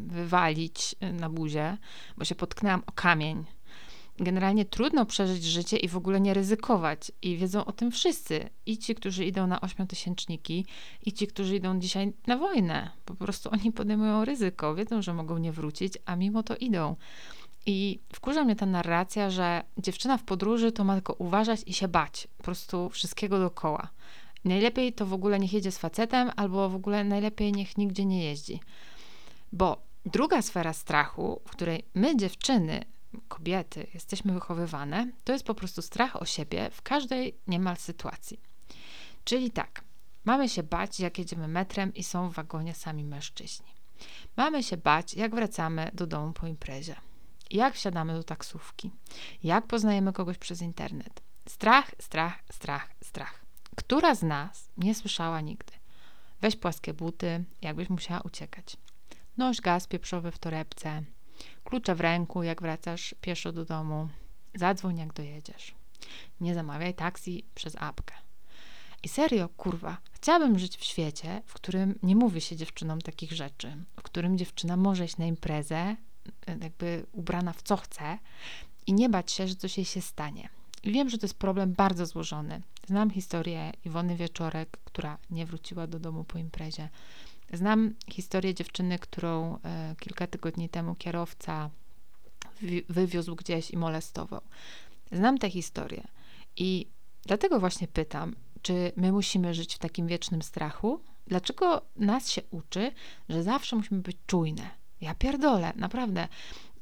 wywalić 0.06 0.94
e, 1.00 1.12
na 1.12 1.30
buzie, 1.30 1.76
bo 2.16 2.25
się 2.25 2.35
potknęłam 2.35 2.83
o 2.87 2.92
kamień 2.92 3.44
generalnie 4.18 4.64
trudno 4.64 5.06
przeżyć 5.06 5.44
życie 5.44 5.76
i 5.76 5.88
w 5.88 5.97
ogóle 5.97 6.21
nie 6.21 6.35
ryzykować. 6.35 7.12
I 7.23 7.37
wiedzą 7.37 7.64
o 7.64 7.73
tym 7.73 7.90
wszyscy. 7.90 8.49
I 8.66 8.78
ci, 8.78 8.94
którzy 8.94 9.25
idą 9.25 9.47
na 9.47 9.61
ośmiotysięczniki, 9.61 10.66
i 11.06 11.12
ci, 11.12 11.26
którzy 11.26 11.56
idą 11.56 11.80
dzisiaj 11.80 12.12
na 12.26 12.37
wojnę. 12.37 12.90
Po 13.04 13.14
prostu 13.14 13.50
oni 13.52 13.73
podejmują 13.73 14.25
ryzyko, 14.25 14.75
wiedzą, 14.75 15.02
że 15.02 15.14
mogą 15.14 15.38
nie 15.38 15.52
wrócić, 15.52 15.92
a 16.06 16.16
mimo 16.16 16.42
to 16.42 16.56
idą. 16.56 16.97
I 17.66 17.99
wkurza 18.12 18.44
mnie 18.44 18.56
ta 18.56 18.66
narracja, 18.66 19.30
że 19.30 19.62
dziewczyna 19.78 20.18
w 20.18 20.23
podróży 20.23 20.73
to 20.73 20.85
ma 20.85 20.94
tylko 20.94 21.12
uważać 21.12 21.61
i 21.66 21.73
się 21.73 21.88
bać. 21.88 22.28
Po 22.37 22.42
prostu 22.42 22.90
wszystkiego 22.90 23.38
dookoła. 23.38 23.88
Najlepiej 24.44 24.92
to 24.92 25.06
w 25.06 25.12
ogóle 25.12 25.38
niech 25.38 25.52
jedzie 25.52 25.73
z 25.73 25.78
facetem, 25.78 26.30
albo 26.37 26.68
w 26.68 26.75
ogóle 26.75 27.04
najlepiej 27.04 27.52
niech 27.52 27.78
nigdzie 27.78 28.04
nie 28.04 28.25
jeździ. 28.25 28.61
Bo 29.52 29.83
druga 30.06 30.42
sfera 30.42 30.73
strachu, 30.73 31.40
w 31.44 31.50
której 31.50 31.85
my, 31.94 32.16
dziewczyny, 32.16 32.85
kobiety 33.28 33.87
jesteśmy 33.94 34.33
wychowywane, 34.33 35.12
to 35.25 35.33
jest 35.33 35.44
po 35.44 35.54
prostu 35.54 35.83
strach 35.83 36.23
o 36.23 36.25
siebie 36.25 36.71
w 36.71 36.83
każdej 36.83 37.38
niemal 37.47 37.76
sytuacji. 37.76 38.40
Czyli 39.25 39.50
tak, 39.50 39.85
mamy 40.25 40.49
się 40.49 40.62
bać, 40.62 41.00
jak 41.00 41.18
jedziemy 41.18 41.49
metrem 41.49 41.94
i 41.94 42.02
są 42.04 42.28
w 42.30 42.35
wagonie 42.35 42.75
sami 42.75 43.04
mężczyźni. 43.04 43.75
Mamy 44.37 44.62
się 44.62 44.76
bać, 44.76 45.14
jak 45.14 45.35
wracamy 45.35 45.90
do 45.94 46.06
domu 46.06 46.33
po 46.33 46.47
imprezie. 46.47 46.97
Jak 47.50 47.75
wsiadamy 47.75 48.14
do 48.14 48.23
taksówki. 48.23 48.90
Jak 49.42 49.66
poznajemy 49.66 50.12
kogoś 50.12 50.38
przez 50.38 50.62
internet. 50.62 51.23
Strach, 51.49 51.90
strach, 52.00 52.42
strach, 52.52 52.90
strach. 53.04 53.44
Która 53.76 54.14
z 54.14 54.23
nas 54.23 54.71
nie 54.76 54.94
słyszała 54.94 55.40
nigdy? 55.40 55.73
Weź 56.40 56.56
płaskie 56.56 56.94
buty, 56.94 57.44
jakbyś 57.62 57.90
musiała 57.90 58.21
uciekać. 58.21 58.76
Noś 59.37 59.61
gaz 59.61 59.87
pieprzowy 59.87 60.30
w 60.30 60.38
torebce, 60.38 61.02
Klucze 61.64 61.94
w 61.94 62.00
ręku, 62.00 62.42
jak 62.42 62.62
wracasz 62.62 63.14
pieszo 63.20 63.52
do 63.52 63.64
domu. 63.64 64.08
Zadzwoń, 64.54 64.98
jak 64.98 65.12
dojedziesz. 65.12 65.74
Nie 66.40 66.54
zamawiaj 66.54 66.94
taksi 66.94 67.44
przez 67.54 67.76
apkę. 67.76 68.14
I 69.02 69.08
serio, 69.08 69.48
kurwa, 69.48 69.96
chciałabym 70.12 70.58
żyć 70.58 70.76
w 70.76 70.84
świecie, 70.84 71.42
w 71.46 71.54
którym 71.54 71.98
nie 72.02 72.16
mówi 72.16 72.40
się 72.40 72.56
dziewczynom 72.56 73.00
takich 73.00 73.32
rzeczy, 73.32 73.76
w 73.96 74.02
którym 74.02 74.38
dziewczyna 74.38 74.76
może 74.76 75.04
iść 75.04 75.16
na 75.16 75.26
imprezę, 75.26 75.96
jakby 76.46 77.06
ubrana 77.12 77.52
w 77.52 77.62
co 77.62 77.76
chce 77.76 78.18
i 78.86 78.92
nie 78.92 79.08
bać 79.08 79.32
się, 79.32 79.48
że 79.48 79.54
coś 79.54 79.76
jej 79.76 79.84
się 79.84 80.00
stanie. 80.00 80.48
I 80.82 80.92
wiem, 80.92 81.10
że 81.10 81.18
to 81.18 81.24
jest 81.24 81.38
problem 81.38 81.72
bardzo 81.72 82.06
złożony. 82.06 82.62
Znam 82.86 83.10
historię 83.10 83.72
Iwony 83.84 84.16
Wieczorek, 84.16 84.78
która 84.84 85.18
nie 85.30 85.46
wróciła 85.46 85.86
do 85.86 85.98
domu 85.98 86.24
po 86.24 86.38
imprezie. 86.38 86.88
Znam 87.52 87.94
historię 88.10 88.54
dziewczyny, 88.54 88.98
którą 88.98 89.58
e, 89.64 89.94
kilka 90.00 90.26
tygodni 90.26 90.68
temu 90.68 90.94
kierowca 90.94 91.70
wywiózł 92.88 93.36
gdzieś 93.36 93.70
i 93.70 93.76
molestował. 93.76 94.40
Znam 95.12 95.38
tę 95.38 95.50
historię 95.50 96.04
i 96.56 96.86
dlatego 97.22 97.60
właśnie 97.60 97.88
pytam, 97.88 98.36
czy 98.62 98.92
my 98.96 99.12
musimy 99.12 99.54
żyć 99.54 99.74
w 99.74 99.78
takim 99.78 100.06
wiecznym 100.06 100.42
strachu? 100.42 101.00
Dlaczego 101.26 101.82
nas 101.96 102.30
się 102.30 102.42
uczy, 102.50 102.92
że 103.28 103.42
zawsze 103.42 103.76
musimy 103.76 104.00
być 104.00 104.16
czujne? 104.26 104.70
Ja 105.00 105.14
pierdolę, 105.14 105.72
naprawdę. 105.76 106.28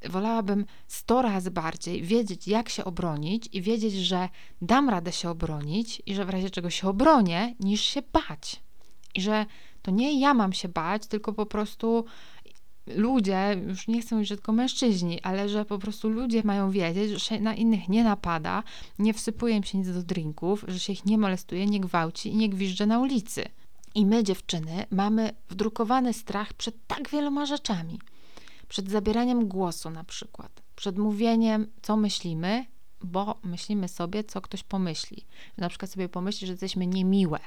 Wolałabym 0.08 0.66
sto 0.88 1.22
razy 1.22 1.50
bardziej 1.50 2.02
wiedzieć, 2.02 2.48
jak 2.48 2.68
się 2.68 2.84
obronić 2.84 3.48
i 3.52 3.62
wiedzieć, 3.62 3.94
że 3.94 4.28
dam 4.62 4.90
radę 4.90 5.12
się 5.12 5.30
obronić 5.30 6.02
i 6.06 6.14
że 6.14 6.24
w 6.24 6.30
razie 6.30 6.50
czego 6.50 6.70
się 6.70 6.88
obronię, 6.88 7.54
niż 7.60 7.80
się 7.80 8.02
bać. 8.02 8.62
I 9.14 9.20
że 9.20 9.46
to 9.82 9.90
nie 9.90 10.20
ja 10.20 10.34
mam 10.34 10.52
się 10.52 10.68
bać, 10.68 11.06
tylko 11.06 11.32
po 11.32 11.46
prostu 11.46 12.04
ludzie, 12.86 13.62
już 13.68 13.88
nie 13.88 14.00
chcę 14.00 14.14
mówić, 14.14 14.28
że 14.28 14.36
tylko 14.36 14.52
mężczyźni, 14.52 15.20
ale 15.20 15.48
że 15.48 15.64
po 15.64 15.78
prostu 15.78 16.08
ludzie 16.08 16.42
mają 16.44 16.70
wiedzieć, 16.70 17.10
że 17.10 17.20
się 17.20 17.40
na 17.40 17.54
innych 17.54 17.88
nie 17.88 18.04
napada, 18.04 18.62
nie 18.98 19.14
wsypuje 19.14 19.56
im 19.56 19.64
się 19.64 19.78
nic 19.78 19.92
do 19.92 20.02
drinków, 20.02 20.64
że 20.68 20.78
się 20.78 20.92
ich 20.92 21.06
nie 21.06 21.18
molestuje, 21.18 21.66
nie 21.66 21.80
gwałci 21.80 22.28
i 22.28 22.36
nie 22.36 22.48
gwizdże 22.48 22.86
na 22.86 22.98
ulicy. 22.98 23.44
I 23.94 24.06
my, 24.06 24.24
dziewczyny, 24.24 24.86
mamy 24.90 25.34
wdrukowany 25.48 26.12
strach 26.12 26.52
przed 26.52 26.86
tak 26.86 27.08
wieloma 27.10 27.46
rzeczami. 27.46 28.00
Przed 28.68 28.90
zabieraniem 28.90 29.48
głosu 29.48 29.90
na 29.90 30.04
przykład, 30.04 30.62
przed 30.76 30.98
mówieniem, 30.98 31.66
co 31.82 31.96
myślimy, 31.96 32.66
bo 33.00 33.38
myślimy 33.42 33.88
sobie, 33.88 34.24
co 34.24 34.40
ktoś 34.40 34.62
pomyśli. 34.62 35.26
Na 35.56 35.68
przykład 35.68 35.90
sobie 35.90 36.08
pomyśli, 36.08 36.46
że 36.46 36.52
jesteśmy 36.52 36.86
niemiłe, 36.86 37.38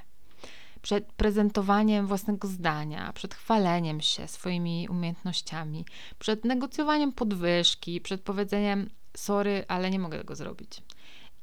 przed 0.86 1.13
prezentowaniem 1.13 2.08
własnego 2.08 2.48
zdania, 2.48 3.13
przed 3.13 3.36
chwaleniem 3.36 4.01
się 4.01 4.27
swoimi 4.27 4.88
umiejętnościami, 4.89 5.86
przed 6.20 6.46
negocjowaniem 6.46 7.12
podwyżki, 7.12 8.01
przed 8.01 8.22
powiedzeniem 8.22 8.89
sorry, 9.18 9.65
ale 9.68 9.89
nie 9.89 10.00
mogę 10.00 10.18
tego 10.18 10.36
zrobić. 10.36 10.82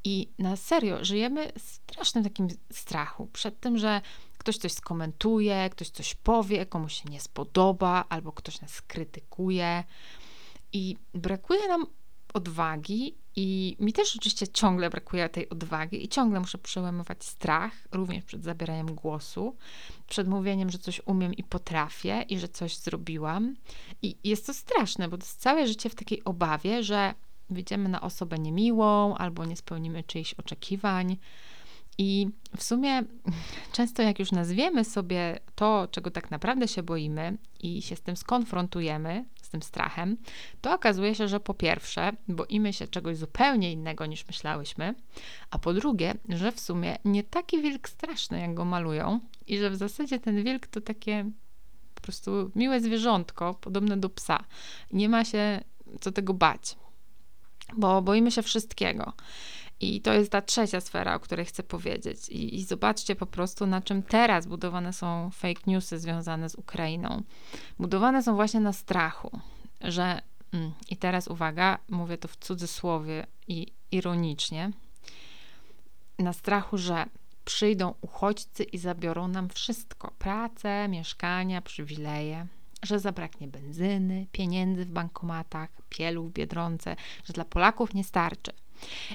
I 0.05 0.29
na 0.39 0.57
serio 0.57 1.05
żyjemy 1.05 1.53
w 1.59 1.61
strasznym 1.61 2.25
takim 2.25 2.49
strachu 2.73 3.27
przed 3.33 3.61
tym, 3.61 3.79
że 3.79 4.01
ktoś 4.39 4.57
coś 4.57 4.73
skomentuje, 4.73 5.71
ktoś 5.71 5.91
coś 5.91 6.15
powie, 6.15 6.67
komuś 6.67 7.03
się 7.03 7.11
nie 7.11 7.21
spodoba, 7.21 8.05
albo 8.09 8.33
ktoś 8.33 8.61
nas 8.61 8.83
krytykuje. 8.83 9.85
I 10.73 10.97
brakuje 11.15 11.69
nam 11.69 11.87
odwagi 12.33 13.15
i 13.37 13.77
mi 13.81 13.93
też 13.93 14.17
oczywiście 14.17 14.49
ciągle 14.49 14.91
brakuje 14.91 15.29
tej 15.29 15.49
odwagi 15.49 16.05
i 16.05 16.09
ciągle 16.09 16.41
muszę 16.41 16.59
przełamywać 16.59 17.25
strach, 17.25 17.73
również 17.93 18.25
przed 18.25 18.45
zabieraniem 18.45 18.95
głosu, 18.95 19.57
przed 20.09 20.29
mówieniem, 20.29 20.71
że 20.71 20.79
coś 20.79 21.01
umiem 21.07 21.35
i 21.35 21.45
potrafię 21.45 22.25
i 22.29 22.39
że 22.39 22.49
coś 22.49 22.77
zrobiłam. 22.77 23.57
I 24.03 24.17
jest 24.25 24.47
to 24.47 24.55
straszne, 24.55 25.09
bo 25.09 25.19
to 25.19 25.25
jest 25.25 25.41
całe 25.41 25.67
życie 25.67 25.91
w 25.91 25.95
takiej 25.95 26.25
obawie, 26.25 26.83
że 26.83 27.15
wyjdziemy 27.51 27.89
na 27.89 28.01
osobę 28.01 28.39
niemiłą 28.39 29.17
albo 29.17 29.45
nie 29.45 29.57
spełnimy 29.57 30.05
czyichś 30.05 30.35
oczekiwań. 30.35 31.17
I 31.99 32.29
w 32.57 32.63
sumie 32.63 33.03
często 33.73 34.03
jak 34.03 34.19
już 34.19 34.33
nazwiemy 34.33 34.85
sobie 34.85 35.39
to, 35.55 35.89
czego 35.91 36.11
tak 36.11 36.31
naprawdę 36.31 36.69
się 36.69 36.83
boimy 36.83 37.37
i 37.61 37.83
się 37.83 37.97
z 37.97 38.01
tym 38.01 38.17
skonfrontujemy, 38.17 39.25
z 39.43 39.49
tym 39.49 39.63
strachem, 39.63 40.17
to 40.61 40.75
okazuje 40.75 41.15
się, 41.15 41.29
że 41.29 41.41
po 41.41 41.55
pierwsze 41.55 42.13
boimy 42.29 42.73
się 42.73 42.89
czegoś 42.89 43.17
zupełnie 43.17 43.73
innego 43.73 44.07
niż 44.07 44.27
myślałyśmy, 44.27 44.95
a 45.51 45.59
po 45.59 45.75
drugie, 45.75 46.15
że 46.29 46.53
w 46.53 46.61
sumie 46.61 46.97
nie 47.05 47.23
taki 47.23 47.63
wilk 47.63 47.89
straszny, 47.89 48.41
jak 48.41 48.55
go 48.55 48.65
malują 48.65 49.21
i 49.47 49.59
że 49.59 49.71
w 49.71 49.77
zasadzie 49.77 50.19
ten 50.19 50.45
wilk 50.45 50.67
to 50.67 50.81
takie 50.81 51.31
po 51.95 52.01
prostu 52.01 52.51
miłe 52.55 52.81
zwierzątko, 52.81 53.55
podobne 53.55 53.97
do 53.97 54.09
psa. 54.09 54.45
Nie 54.93 55.09
ma 55.09 55.25
się 55.25 55.61
co 56.01 56.13
tego 56.13 56.35
bać, 56.35 56.77
bo 57.77 58.03
boimy 58.03 58.31
się 58.31 58.43
wszystkiego. 58.43 59.13
I 59.83 60.01
to 60.01 60.13
jest 60.13 60.33
ta 60.33 60.43
trzecia 60.43 60.81
sfera, 60.81 61.15
o 61.15 61.21
której 61.21 61.47
chcę 61.47 61.63
powiedzieć. 61.63 62.29
I, 62.29 62.57
I, 62.57 62.65
zobaczcie 62.65 63.17
po 63.17 63.27
prostu, 63.27 63.67
na 63.67 63.81
czym 63.81 64.03
teraz 64.03 64.47
budowane 64.47 64.93
są 64.93 65.31
fake 65.31 65.61
newsy 65.67 65.99
związane 65.99 66.49
z 66.49 66.55
Ukrainą. 66.55 67.23
Budowane 67.79 68.23
są 68.23 68.35
właśnie 68.35 68.61
na 68.61 68.73
strachu, 68.73 69.41
że, 69.81 70.23
mm, 70.53 70.73
i 70.91 70.97
teraz 70.97 71.29
uwaga, 71.29 71.79
mówię 71.89 72.19
to 72.19 72.29
w 72.29 72.37
cudzysłowie 72.37 73.27
i 73.49 73.67
ironicznie, 73.91 74.71
na 76.19 76.33
strachu, 76.33 76.79
że 76.79 77.07
przyjdą 77.45 77.95
uchodźcy 78.01 78.63
i 78.63 78.79
zabiorą 78.79 79.29
nam 79.29 79.49
wszystko: 79.49 80.13
pracę, 80.19 80.89
mieszkania, 80.89 81.63
przywileje 81.63 82.47
że 82.83 82.99
zabraknie 82.99 83.49
benzyny, 83.49 84.27
pieniędzy 84.33 84.85
w 84.85 84.91
bankomatach, 84.91 85.71
pielu 85.89 86.25
w 86.25 86.33
biedronce, 86.33 86.97
że 87.25 87.33
dla 87.33 87.45
Polaków 87.45 87.95
nie 87.95 88.05
starczy. 88.05 88.53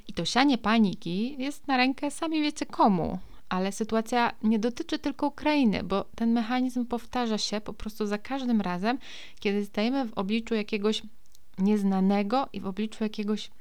I 0.08 0.14
to 0.14 0.26
sianie 0.26 0.58
paniki 0.58 1.36
jest 1.40 1.68
na 1.68 1.78
rękę 1.78 2.12
sami 2.12 2.42
wiecie 2.42 2.66
komu. 2.66 3.20
Ale 3.50 3.72
sytuacja 3.72 4.32
nie 4.44 4.60
dotyczy 4.60 5.00
tylko 5.00 5.28
Ukrainy, 5.28 5.84
bo 5.84 6.06
ten 6.16 6.34
mechanizm 6.34 6.86
powtarza 6.86 7.38
się 7.38 7.62
po 7.62 7.74
prostu 7.74 8.06
za 8.06 8.18
każdym 8.18 8.62
razem, 8.62 8.98
kiedy 9.40 9.66
stajemy 9.66 10.06
w 10.06 10.14
obliczu 10.14 10.56
jakiegoś 10.56 11.02
nieznanego 11.58 12.50
i 12.54 12.62
w 12.62 12.68
obliczu 12.68 13.04
jakiegoś 13.04 13.52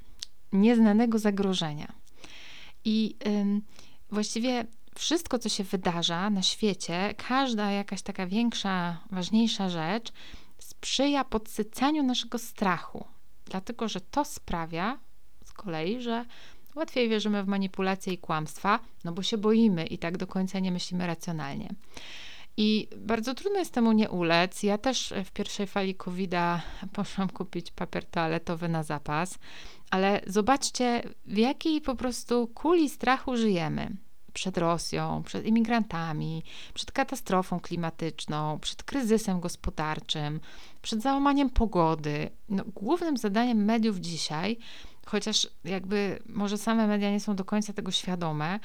nieznanego 0.52 1.18
zagrożenia. 1.18 1.92
I 2.84 3.16
ym, 3.26 3.62
właściwie 4.10 4.66
wszystko, 4.94 5.38
co 5.38 5.48
się 5.48 5.64
wydarza 5.64 6.30
na 6.30 6.42
świecie, 6.42 7.14
każda 7.28 7.70
jakaś 7.70 8.02
taka 8.02 8.26
większa, 8.26 8.98
ważniejsza 9.10 9.68
rzecz 9.68 10.12
sprzyja 10.58 11.24
podsycaniu 11.24 12.02
naszego 12.02 12.38
strachu, 12.38 13.04
dlatego 13.44 13.88
że 13.88 14.00
to 14.00 14.24
sprawia 14.24 14.98
kolei, 15.56 16.02
że 16.02 16.24
łatwiej 16.74 17.08
wierzymy 17.08 17.44
w 17.44 17.46
manipulacje 17.46 18.12
i 18.12 18.18
kłamstwa, 18.18 18.80
no 19.04 19.12
bo 19.12 19.22
się 19.22 19.38
boimy 19.38 19.86
i 19.86 19.98
tak 19.98 20.16
do 20.16 20.26
końca 20.26 20.58
nie 20.58 20.72
myślimy 20.72 21.06
racjonalnie. 21.06 21.68
I 22.56 22.88
bardzo 22.96 23.34
trudno 23.34 23.58
jest 23.58 23.74
temu 23.74 23.92
nie 23.92 24.10
ulec. 24.10 24.62
Ja 24.62 24.78
też 24.78 25.14
w 25.24 25.30
pierwszej 25.30 25.66
fali 25.66 25.94
COVID-a 25.94 26.60
poszłam 26.92 27.28
kupić 27.28 27.70
papier 27.70 28.04
toaletowy 28.04 28.68
na 28.68 28.82
zapas, 28.82 29.38
ale 29.90 30.20
zobaczcie, 30.26 31.02
w 31.26 31.36
jakiej 31.36 31.80
po 31.80 31.94
prostu 31.94 32.46
kuli 32.46 32.88
strachu 32.88 33.36
żyjemy 33.36 33.96
przed 34.32 34.58
Rosją, 34.58 35.22
przed 35.26 35.46
imigrantami, 35.46 36.42
przed 36.74 36.92
katastrofą 36.92 37.60
klimatyczną, 37.60 38.58
przed 38.58 38.82
kryzysem 38.82 39.40
gospodarczym, 39.40 40.40
przed 40.82 41.02
załamaniem 41.02 41.50
pogody. 41.50 42.30
No, 42.48 42.64
głównym 42.74 43.16
zadaniem 43.16 43.64
mediów 43.64 43.96
dzisiaj, 43.96 44.58
chociaż 45.06 45.48
jakby 45.64 46.18
może 46.28 46.58
same 46.58 46.86
media 46.86 47.10
nie 47.10 47.20
są 47.20 47.36
do 47.36 47.44
końca 47.44 47.72
tego 47.72 47.90
świadome, 47.90 48.60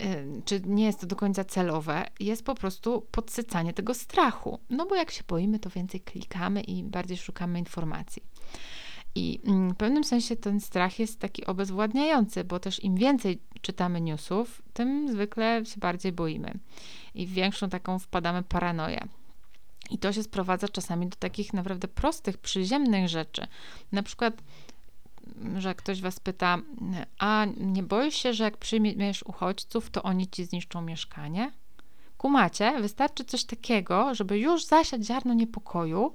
y, 0.00 0.42
czy 0.44 0.60
nie 0.66 0.84
jest 0.84 1.00
to 1.00 1.06
do 1.06 1.16
końca 1.16 1.44
celowe, 1.44 2.06
jest 2.20 2.44
po 2.44 2.54
prostu 2.54 3.06
podsycanie 3.10 3.72
tego 3.72 3.94
strachu. 3.94 4.58
No 4.70 4.86
bo 4.86 4.94
jak 4.94 5.10
się 5.10 5.22
boimy, 5.28 5.58
to 5.58 5.70
więcej 5.70 6.00
klikamy 6.00 6.60
i 6.60 6.82
bardziej 6.82 7.16
szukamy 7.16 7.58
informacji. 7.58 8.22
I 9.14 9.40
mm, 9.46 9.70
w 9.70 9.76
pewnym 9.76 10.04
sensie 10.04 10.36
ten 10.36 10.60
strach 10.60 10.98
jest 10.98 11.18
taki 11.20 11.46
obezwładniający, 11.46 12.44
bo 12.44 12.60
też 12.60 12.84
im 12.84 12.96
więcej 12.96 13.40
czytamy 13.60 14.00
newsów, 14.00 14.62
tym 14.72 15.08
zwykle 15.08 15.66
się 15.66 15.80
bardziej 15.80 16.12
boimy 16.12 16.52
i 17.14 17.26
w 17.26 17.32
większą 17.32 17.68
taką 17.68 17.98
wpadamy 17.98 18.42
paranoję. 18.42 19.08
I 19.90 19.98
to 19.98 20.12
się 20.12 20.22
sprowadza 20.22 20.68
czasami 20.68 21.08
do 21.08 21.16
takich 21.16 21.52
naprawdę 21.52 21.88
prostych, 21.88 22.38
przyziemnych 22.38 23.08
rzeczy. 23.08 23.46
Na 23.92 24.02
przykład, 24.02 24.34
że 25.58 25.74
ktoś 25.74 26.00
was 26.00 26.20
pyta, 26.20 26.58
a 27.18 27.46
nie 27.56 27.82
boisz 27.82 28.14
się, 28.14 28.34
że 28.34 28.44
jak 28.44 28.56
przyjmiesz 28.56 29.22
uchodźców, 29.22 29.90
to 29.90 30.02
oni 30.02 30.28
ci 30.28 30.44
zniszczą 30.44 30.82
mieszkanie? 30.82 31.52
Kumacie, 32.18 32.80
wystarczy 32.80 33.24
coś 33.24 33.44
takiego, 33.44 34.14
żeby 34.14 34.38
już 34.38 34.64
zasiać 34.64 35.04
ziarno 35.04 35.34
niepokoju, 35.34 36.14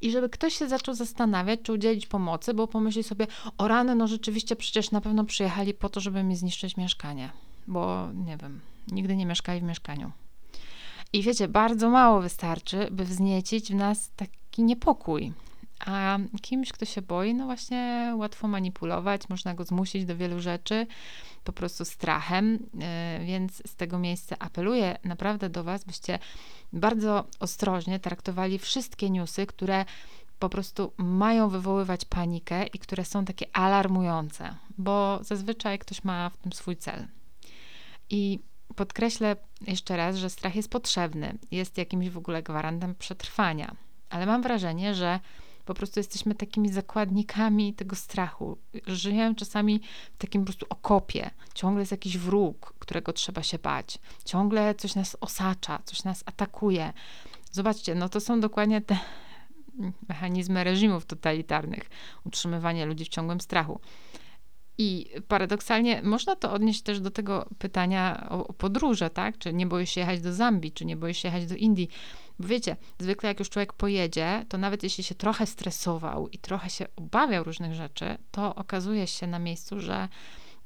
i 0.00 0.10
żeby 0.10 0.28
ktoś 0.28 0.54
się 0.54 0.68
zaczął 0.68 0.94
zastanawiać, 0.94 1.60
czy 1.62 1.72
udzielić 1.72 2.06
pomocy, 2.06 2.54
bo 2.54 2.66
pomyśli 2.66 3.02
sobie, 3.02 3.26
o 3.58 3.68
rany, 3.68 3.94
no 3.94 4.06
rzeczywiście 4.06 4.56
przecież 4.56 4.90
na 4.90 5.00
pewno 5.00 5.24
przyjechali 5.24 5.74
po 5.74 5.88
to, 5.88 6.00
żeby 6.00 6.22
mi 6.22 6.36
zniszczyć 6.36 6.76
mieszkanie, 6.76 7.30
bo 7.66 8.08
nie 8.14 8.36
wiem, 8.36 8.60
nigdy 8.92 9.16
nie 9.16 9.26
mieszkali 9.26 9.60
w 9.60 9.64
mieszkaniu. 9.64 10.10
I 11.12 11.22
wiecie, 11.22 11.48
bardzo 11.48 11.90
mało 11.90 12.20
wystarczy, 12.20 12.88
by 12.90 13.04
wzniecić 13.04 13.72
w 13.72 13.74
nas 13.74 14.10
taki 14.16 14.62
niepokój. 14.62 15.32
A 15.86 16.18
kimś, 16.42 16.72
kto 16.72 16.84
się 16.84 17.02
boi, 17.02 17.34
no 17.34 17.44
właśnie 17.44 18.12
łatwo 18.16 18.48
manipulować, 18.48 19.28
można 19.28 19.54
go 19.54 19.64
zmusić 19.64 20.04
do 20.04 20.16
wielu 20.16 20.40
rzeczy 20.40 20.86
po 21.44 21.52
prostu 21.52 21.84
strachem, 21.84 22.54
y, 22.54 23.24
więc 23.24 23.62
z 23.66 23.76
tego 23.76 23.98
miejsca 23.98 24.36
apeluję 24.38 24.98
naprawdę 25.04 25.50
do 25.50 25.64
Was, 25.64 25.84
byście 25.84 26.18
bardzo 26.72 27.24
ostrożnie 27.40 28.00
traktowali 28.00 28.58
wszystkie 28.58 29.10
newsy, 29.10 29.46
które 29.46 29.84
po 30.38 30.48
prostu 30.48 30.92
mają 30.96 31.48
wywoływać 31.48 32.04
panikę 32.04 32.66
i 32.66 32.78
które 32.78 33.04
są 33.04 33.24
takie 33.24 33.46
alarmujące, 33.56 34.54
bo 34.78 35.18
zazwyczaj 35.22 35.78
ktoś 35.78 36.04
ma 36.04 36.30
w 36.30 36.36
tym 36.36 36.52
swój 36.52 36.76
cel. 36.76 37.06
I 38.10 38.38
podkreślę 38.76 39.36
jeszcze 39.66 39.96
raz, 39.96 40.16
że 40.16 40.30
strach 40.30 40.56
jest 40.56 40.70
potrzebny, 40.70 41.38
jest 41.50 41.78
jakimś 41.78 42.08
w 42.08 42.18
ogóle 42.18 42.42
gwarantem 42.42 42.94
przetrwania, 42.94 43.76
ale 44.10 44.26
mam 44.26 44.42
wrażenie, 44.42 44.94
że 44.94 45.20
po 45.64 45.74
prostu 45.74 46.00
jesteśmy 46.00 46.34
takimi 46.34 46.72
zakładnikami 46.72 47.74
tego 47.74 47.96
strachu. 47.96 48.58
Żyjemy 48.86 49.34
czasami 49.34 49.80
w 50.14 50.18
takim 50.18 50.42
po 50.42 50.46
prostu 50.46 50.66
okopie. 50.68 51.30
Ciągle 51.54 51.82
jest 51.82 51.92
jakiś 51.92 52.18
wróg, 52.18 52.74
którego 52.78 53.12
trzeba 53.12 53.42
się 53.42 53.58
bać. 53.58 53.98
Ciągle 54.24 54.74
coś 54.74 54.94
nas 54.94 55.16
osacza, 55.20 55.82
coś 55.84 56.04
nas 56.04 56.22
atakuje. 56.26 56.92
Zobaczcie, 57.52 57.94
no 57.94 58.08
to 58.08 58.20
są 58.20 58.40
dokładnie 58.40 58.80
te 58.80 58.98
mechanizmy 60.08 60.64
reżimów 60.64 61.06
totalitarnych, 61.06 61.90
utrzymywanie 62.24 62.86
ludzi 62.86 63.04
w 63.04 63.08
ciągłym 63.08 63.40
strachu. 63.40 63.80
I 64.78 65.06
paradoksalnie 65.28 66.02
można 66.02 66.36
to 66.36 66.52
odnieść 66.52 66.82
też 66.82 67.00
do 67.00 67.10
tego 67.10 67.48
pytania 67.58 68.26
o, 68.30 68.46
o 68.46 68.52
podróże, 68.52 69.10
tak? 69.10 69.38
Czy 69.38 69.52
nie 69.52 69.66
boisz 69.66 69.90
się 69.90 70.00
jechać 70.00 70.20
do 70.20 70.34
Zambii, 70.34 70.72
czy 70.72 70.84
nie 70.84 70.96
boisz 70.96 71.18
się 71.18 71.28
jechać 71.28 71.46
do 71.46 71.54
Indii? 71.54 71.88
Bo 72.38 72.48
wiecie, 72.48 72.76
zwykle 72.98 73.28
jak 73.28 73.38
już 73.38 73.50
człowiek 73.50 73.72
pojedzie, 73.72 74.44
to 74.48 74.58
nawet 74.58 74.82
jeśli 74.82 75.04
się 75.04 75.14
trochę 75.14 75.46
stresował 75.46 76.28
i 76.28 76.38
trochę 76.38 76.70
się 76.70 76.86
obawiał 76.96 77.44
różnych 77.44 77.74
rzeczy, 77.74 78.18
to 78.30 78.54
okazuje 78.54 79.06
się 79.06 79.26
na 79.26 79.38
miejscu, 79.38 79.80
że 79.80 80.08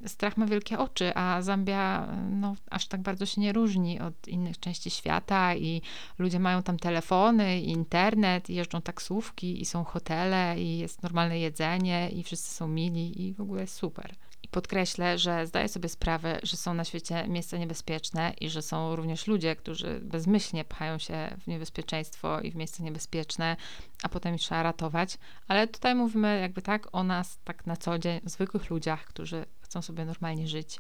strach 0.07 0.37
ma 0.37 0.47
wielkie 0.47 0.79
oczy, 0.79 1.13
a 1.15 1.43
Zambia 1.43 2.09
no, 2.31 2.55
aż 2.71 2.87
tak 2.87 3.03
bardzo 3.03 3.27
się 3.27 3.41
nie 3.41 3.53
różni 3.53 4.01
od 4.01 4.29
innych 4.29 4.61
części 4.61 4.91
świata 4.91 5.55
i 5.55 5.83
ludzie 6.19 6.39
mają 6.39 6.63
tam 6.63 6.79
telefony, 6.79 7.61
i 7.61 7.71
internet, 7.71 8.51
i 8.51 8.55
jeżdżą 8.55 8.83
taksówki, 8.83 9.61
i 9.61 9.65
są 9.65 9.85
hotele, 9.85 10.61
i 10.61 10.79
jest 10.79 11.03
normalne 11.03 11.39
jedzenie, 11.39 12.11
i 12.11 12.23
wszyscy 12.23 12.55
są 12.55 12.69
mili, 12.69 13.23
i 13.23 13.35
w 13.35 13.41
ogóle 13.41 13.67
super. 13.67 14.15
I 14.49 14.51
podkreślę, 14.51 15.19
że 15.19 15.47
zdaję 15.47 15.69
sobie 15.69 15.89
sprawę, 15.89 16.41
że 16.43 16.57
są 16.57 16.75
na 16.75 16.85
świecie 16.85 17.29
miejsca 17.29 17.57
niebezpieczne 17.57 18.35
i 18.41 18.51
że 18.51 18.63
są 18.63 18.97
również 18.97 19.27
ludzie, 19.27 19.57
którzy 19.57 20.01
bezmyślnie 20.03 20.65
pchają 20.65 20.99
się 20.99 21.37
w 21.41 21.47
niebezpieczeństwo 21.47 22.41
i 22.41 22.51
w 22.51 22.57
miejsca 22.57 22.83
niebezpieczne, 22.83 23.57
a 24.03 24.09
potem 24.09 24.35
ich 24.35 24.41
trzeba 24.41 24.63
ratować. 24.63 25.19
Ale 25.49 25.67
tutaj 25.67 25.95
mówimy 25.95 26.41
jakby 26.41 26.63
tak 26.63 26.89
o 26.93 27.05
nas, 27.05 27.39
tak 27.45 27.67
na 27.67 27.77
co 27.77 27.99
dzień, 27.99 28.21
zwykłych 28.25 28.71
ludziach, 28.71 29.05
którzy 29.05 29.47
chcą 29.61 29.83
sobie 29.83 30.05
normalnie 30.05 30.49
żyć, 30.49 30.79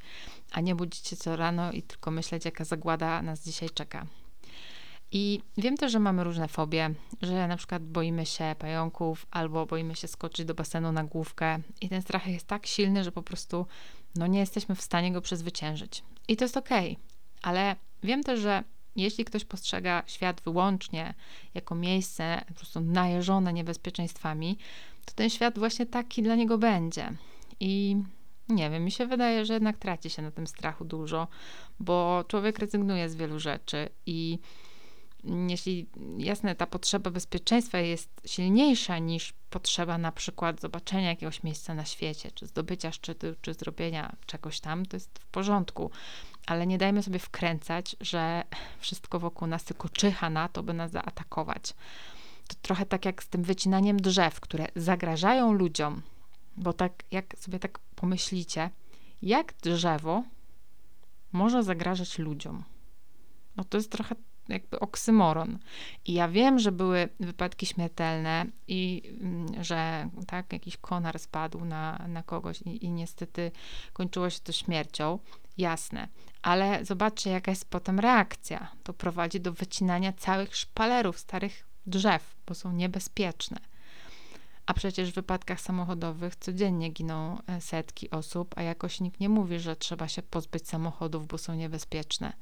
a 0.52 0.60
nie 0.60 0.74
budzić 0.74 1.06
się 1.06 1.16
co 1.16 1.36
rano 1.36 1.72
i 1.72 1.82
tylko 1.82 2.10
myśleć, 2.10 2.44
jaka 2.44 2.64
zagłada 2.64 3.22
nas 3.22 3.44
dzisiaj 3.44 3.70
czeka. 3.70 4.06
I 5.12 5.40
wiem 5.56 5.76
też, 5.76 5.92
że 5.92 5.98
mamy 5.98 6.24
różne 6.24 6.48
fobie, 6.48 6.94
że 7.22 7.48
na 7.48 7.56
przykład 7.56 7.82
boimy 7.82 8.26
się 8.26 8.54
pająków 8.58 9.26
albo 9.30 9.66
boimy 9.66 9.96
się 9.96 10.08
skoczyć 10.08 10.46
do 10.46 10.54
basenu 10.54 10.92
na 10.92 11.04
główkę 11.04 11.58
i 11.80 11.88
ten 11.88 12.02
strach 12.02 12.26
jest 12.26 12.46
tak 12.46 12.66
silny, 12.66 13.04
że 13.04 13.12
po 13.12 13.22
prostu 13.22 13.66
no, 14.14 14.26
nie 14.26 14.38
jesteśmy 14.38 14.74
w 14.74 14.82
stanie 14.82 15.12
go 15.12 15.20
przezwyciężyć. 15.20 16.04
I 16.28 16.36
to 16.36 16.44
jest 16.44 16.56
okej, 16.56 16.92
okay. 16.92 17.02
ale 17.42 17.76
wiem 18.02 18.22
też, 18.22 18.40
że 18.40 18.64
jeśli 18.96 19.24
ktoś 19.24 19.44
postrzega 19.44 20.02
świat 20.06 20.40
wyłącznie 20.40 21.14
jako 21.54 21.74
miejsce 21.74 22.44
po 22.48 22.54
prostu 22.54 22.80
najeżone 22.80 23.52
niebezpieczeństwami, 23.52 24.58
to 25.04 25.12
ten 25.14 25.30
świat 25.30 25.58
właśnie 25.58 25.86
taki 25.86 26.22
dla 26.22 26.34
niego 26.34 26.58
będzie. 26.58 27.12
I 27.60 27.96
nie 28.48 28.70
wiem, 28.70 28.84
mi 28.84 28.90
się 28.90 29.06
wydaje, 29.06 29.44
że 29.44 29.54
jednak 29.54 29.76
traci 29.76 30.10
się 30.10 30.22
na 30.22 30.30
tym 30.30 30.46
strachu 30.46 30.84
dużo, 30.84 31.28
bo 31.80 32.24
człowiek 32.28 32.58
rezygnuje 32.58 33.08
z 33.08 33.16
wielu 33.16 33.38
rzeczy 33.38 33.88
i 34.06 34.38
jeśli 35.24 35.86
jasne, 36.18 36.54
ta 36.54 36.66
potrzeba 36.66 37.10
bezpieczeństwa 37.10 37.78
jest 37.78 38.10
silniejsza 38.26 38.98
niż 38.98 39.32
potrzeba 39.50 39.98
na 39.98 40.12
przykład 40.12 40.60
zobaczenia 40.60 41.08
jakiegoś 41.08 41.42
miejsca 41.42 41.74
na 41.74 41.84
świecie, 41.84 42.30
czy 42.30 42.46
zdobycia 42.46 42.92
szczytu, 42.92 43.26
czy 43.42 43.54
zrobienia 43.54 44.16
czegoś 44.26 44.60
tam, 44.60 44.86
to 44.86 44.96
jest 44.96 45.18
w 45.18 45.26
porządku. 45.26 45.90
Ale 46.46 46.66
nie 46.66 46.78
dajmy 46.78 47.02
sobie 47.02 47.18
wkręcać, 47.18 47.96
że 48.00 48.44
wszystko 48.78 49.18
wokół 49.18 49.48
nas 49.48 49.64
tylko 49.64 49.88
czyha 49.88 50.30
na 50.30 50.48
to, 50.48 50.62
by 50.62 50.74
nas 50.74 50.90
zaatakować. 50.90 51.74
To 52.48 52.56
trochę 52.62 52.86
tak 52.86 53.04
jak 53.04 53.22
z 53.22 53.28
tym 53.28 53.42
wycinaniem 53.42 54.00
drzew, 54.00 54.40
które 54.40 54.66
zagrażają 54.76 55.52
ludziom, 55.52 56.02
bo 56.56 56.72
tak 56.72 56.92
jak 57.10 57.34
sobie 57.38 57.58
tak 57.58 57.78
pomyślicie, 57.78 58.70
jak 59.22 59.54
drzewo 59.62 60.22
może 61.32 61.62
zagrażać 61.62 62.18
ludziom? 62.18 62.64
No 63.56 63.64
to 63.64 63.76
jest 63.76 63.92
trochę 63.92 64.14
jakby 64.48 64.80
oksymoron. 64.80 65.58
I 66.04 66.12
ja 66.12 66.28
wiem, 66.28 66.58
że 66.58 66.72
były 66.72 67.08
wypadki 67.20 67.66
śmiertelne 67.66 68.46
i 68.68 69.02
mm, 69.20 69.64
że 69.64 70.08
tak, 70.26 70.52
jakiś 70.52 70.76
konar 70.76 71.18
spadł 71.18 71.64
na, 71.64 72.04
na 72.08 72.22
kogoś 72.22 72.62
i, 72.62 72.84
i 72.84 72.90
niestety 72.90 73.50
kończyło 73.92 74.30
się 74.30 74.40
to 74.40 74.52
śmiercią. 74.52 75.18
Jasne, 75.58 76.08
ale 76.42 76.84
zobaczcie, 76.84 77.30
jaka 77.30 77.50
jest 77.50 77.70
potem 77.70 78.00
reakcja. 78.00 78.72
To 78.82 78.92
prowadzi 78.92 79.40
do 79.40 79.52
wycinania 79.52 80.12
całych 80.12 80.56
szpalerów 80.56 81.18
starych 81.18 81.66
drzew, 81.86 82.36
bo 82.46 82.54
są 82.54 82.72
niebezpieczne. 82.72 83.60
A 84.66 84.74
przecież 84.74 85.10
w 85.10 85.14
wypadkach 85.14 85.60
samochodowych 85.60 86.36
codziennie 86.36 86.88
giną 86.88 87.38
e, 87.46 87.60
setki 87.60 88.10
osób, 88.10 88.54
a 88.56 88.62
jakoś 88.62 89.00
nikt 89.00 89.20
nie 89.20 89.28
mówi, 89.28 89.58
że 89.58 89.76
trzeba 89.76 90.08
się 90.08 90.22
pozbyć 90.22 90.68
samochodów, 90.68 91.26
bo 91.26 91.38
są 91.38 91.54
niebezpieczne 91.54 92.32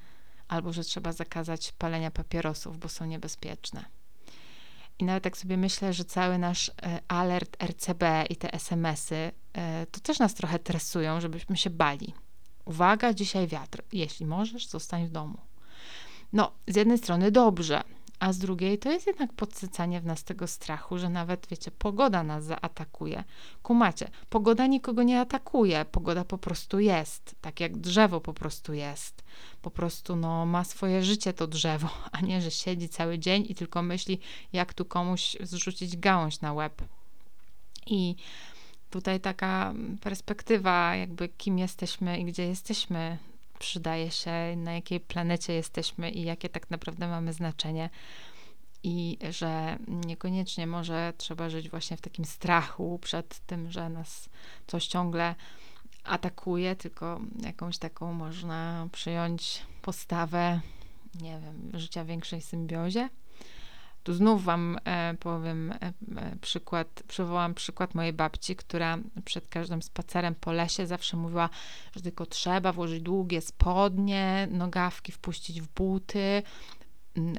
albo 0.49 0.73
że 0.73 0.85
trzeba 0.85 1.13
zakazać 1.13 1.73
palenia 1.73 2.11
papierosów, 2.11 2.79
bo 2.79 2.89
są 2.89 3.05
niebezpieczne. 3.05 3.85
I 4.99 5.05
nawet 5.05 5.25
tak 5.25 5.37
sobie 5.37 5.57
myślę, 5.57 5.93
że 5.93 6.05
cały 6.05 6.39
nasz 6.39 6.69
e, 6.69 7.01
alert 7.09 7.63
RCB 7.63 8.03
i 8.31 8.37
te 8.37 8.53
SMS-y, 8.53 9.33
e, 9.53 9.87
to 9.87 10.01
też 10.01 10.19
nas 10.19 10.35
trochę 10.35 10.59
tresują, 10.59 11.21
żebyśmy 11.21 11.57
się 11.57 11.71
bali. 11.71 12.15
Uwaga, 12.65 13.15
dzisiaj 13.15 13.47
wiatr. 13.47 13.83
Jeśli 13.93 14.27
możesz, 14.27 14.67
zostań 14.67 15.07
w 15.07 15.11
domu. 15.11 15.39
No, 16.33 16.53
z 16.67 16.77
jednej 16.77 16.99
strony 16.99 17.31
dobrze, 17.31 17.83
a 18.19 18.33
z 18.33 18.39
drugiej 18.39 18.79
to 18.79 18.91
jest 18.91 19.07
jednak 19.07 19.33
podsycanie 19.33 20.01
w 20.01 20.07
nas 20.07 20.25
tego 20.25 20.47
strachu, 20.47 20.99
że 20.99 21.09
nawet, 21.09 21.47
wiecie, 21.51 21.71
pogoda 21.71 22.23
nas 22.23 22.45
zaatakuje. 22.45 23.25
Kumacie, 23.63 24.09
pogoda 24.31 24.67
nikogo 24.67 25.03
nie 25.03 25.21
atakuje, 25.21 25.85
pogoda 25.85 26.25
po 26.25 26.39
prostu 26.39 26.81
jest, 26.81 27.35
tak 27.41 27.61
jak 27.61 27.77
drzewo 27.77 28.21
po 28.21 28.35
prostu 28.35 28.73
jest. 28.73 29.25
Po 29.63 29.71
prostu, 29.71 30.17
no, 30.17 30.47
ma 30.47 30.65
swoje 30.65 31.05
życie 31.05 31.33
to 31.33 31.47
drzewo, 31.47 31.89
a 32.13 32.21
nie, 32.21 32.43
że 32.43 32.51
siedzi 32.51 32.89
cały 32.89 33.19
dzień 33.19 33.47
i 33.49 33.55
tylko 33.55 33.83
myśli, 33.83 34.21
jak 34.53 34.75
tu 34.75 34.85
komuś 34.85 35.37
zrzucić 35.41 35.97
gałąź 35.97 36.41
na 36.41 36.53
łeb. 36.53 36.83
I 37.87 38.17
tutaj 38.91 39.21
taka 39.21 39.75
perspektywa, 40.01 40.97
jakby 40.97 41.29
kim 41.29 41.59
jesteśmy 41.59 42.19
i 42.19 42.25
gdzie 42.25 42.47
jesteśmy, 42.47 43.19
przydaje 43.59 44.11
się, 44.11 44.33
na 44.57 44.73
jakiej 44.73 45.01
planecie 45.01 45.53
jesteśmy 45.53 46.11
i 46.11 46.23
jakie 46.23 46.49
tak 46.49 46.71
naprawdę 46.71 47.09
mamy 47.09 47.33
znaczenie. 47.33 47.91
I 48.83 49.19
że 49.31 49.79
niekoniecznie 49.89 50.67
może 50.67 51.13
trzeba 51.17 51.51
żyć 51.51 51.71
właśnie 51.71 51.97
w 51.97 52.01
takim 52.01 52.25
strachu 52.25 52.99
przed 53.03 53.39
tym, 53.39 53.71
że 53.71 53.89
nas 53.89 54.29
coś 54.67 54.87
ciągle 54.87 55.35
atakuje, 56.05 56.77
tylko 56.77 57.21
jakąś 57.43 57.79
taką 57.79 58.13
można 58.13 58.89
przyjąć 58.93 59.63
postawę, 59.83 60.61
nie 61.21 61.41
wiem, 61.41 61.71
życia 61.81 62.05
w 62.05 62.07
większej 62.07 62.41
symbiozie. 62.41 63.09
Tu 64.07 64.15
znów 64.15 64.45
Wam 64.45 64.79
e, 64.85 65.15
powiem 65.21 65.73
e, 65.73 65.77
e, 65.81 65.93
przykład, 66.41 67.03
przywołam 67.09 67.55
przykład 67.55 67.95
mojej 67.95 68.13
babci, 68.13 68.57
która 68.57 68.99
przed 69.25 69.49
każdym 69.49 69.83
spacerem 69.83 70.35
po 70.35 70.53
lesie 70.53 70.87
zawsze 70.87 71.17
mówiła, 71.17 71.49
że 71.97 72.03
tylko 72.03 72.27
trzeba 72.27 72.73
włożyć 72.73 73.03
długie 73.03 73.41
spodnie, 73.41 74.49
nogawki 74.51 75.13
wpuścić 75.13 75.63
w 75.63 75.69
buty, 75.69 76.43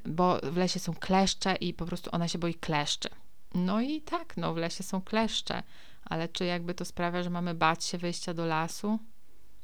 bo 0.06 0.39
w 0.43 0.58
lesie 0.58 0.80
są 0.80 0.93
kleszcze 0.93 1.56
i 1.56 1.73
po 1.73 1.86
prostu 1.86 2.10
ona 2.13 2.27
się 2.27 2.39
boi 2.39 2.53
kleszczy. 2.53 3.10
No 3.56 3.82
i 3.82 4.01
tak, 4.01 4.38
no 4.38 4.53
w 4.53 4.58
lesie 4.58 4.84
są 4.84 5.01
kleszcze, 5.01 5.63
ale 6.06 6.30
czy 6.30 6.45
jakby 6.45 6.73
to 6.73 6.86
sprawia, 6.86 7.23
że 7.23 7.30
mamy 7.30 7.53
bać 7.53 7.84
się 7.84 7.97
wyjścia 7.97 8.34
do 8.34 8.45
lasu, 8.45 8.99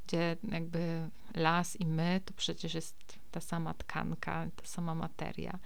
gdzie 0.07 0.37
jakby 0.51 1.09
las 1.35 1.75
i 1.79 1.85
my 1.85 2.21
to 2.25 2.33
przecież 2.33 2.73
jest 2.73 3.19
ta 3.31 3.41
sama 3.41 3.73
tkanka, 3.73 4.47
ta 4.55 4.65
sama 4.65 4.95
materia. 4.95 5.59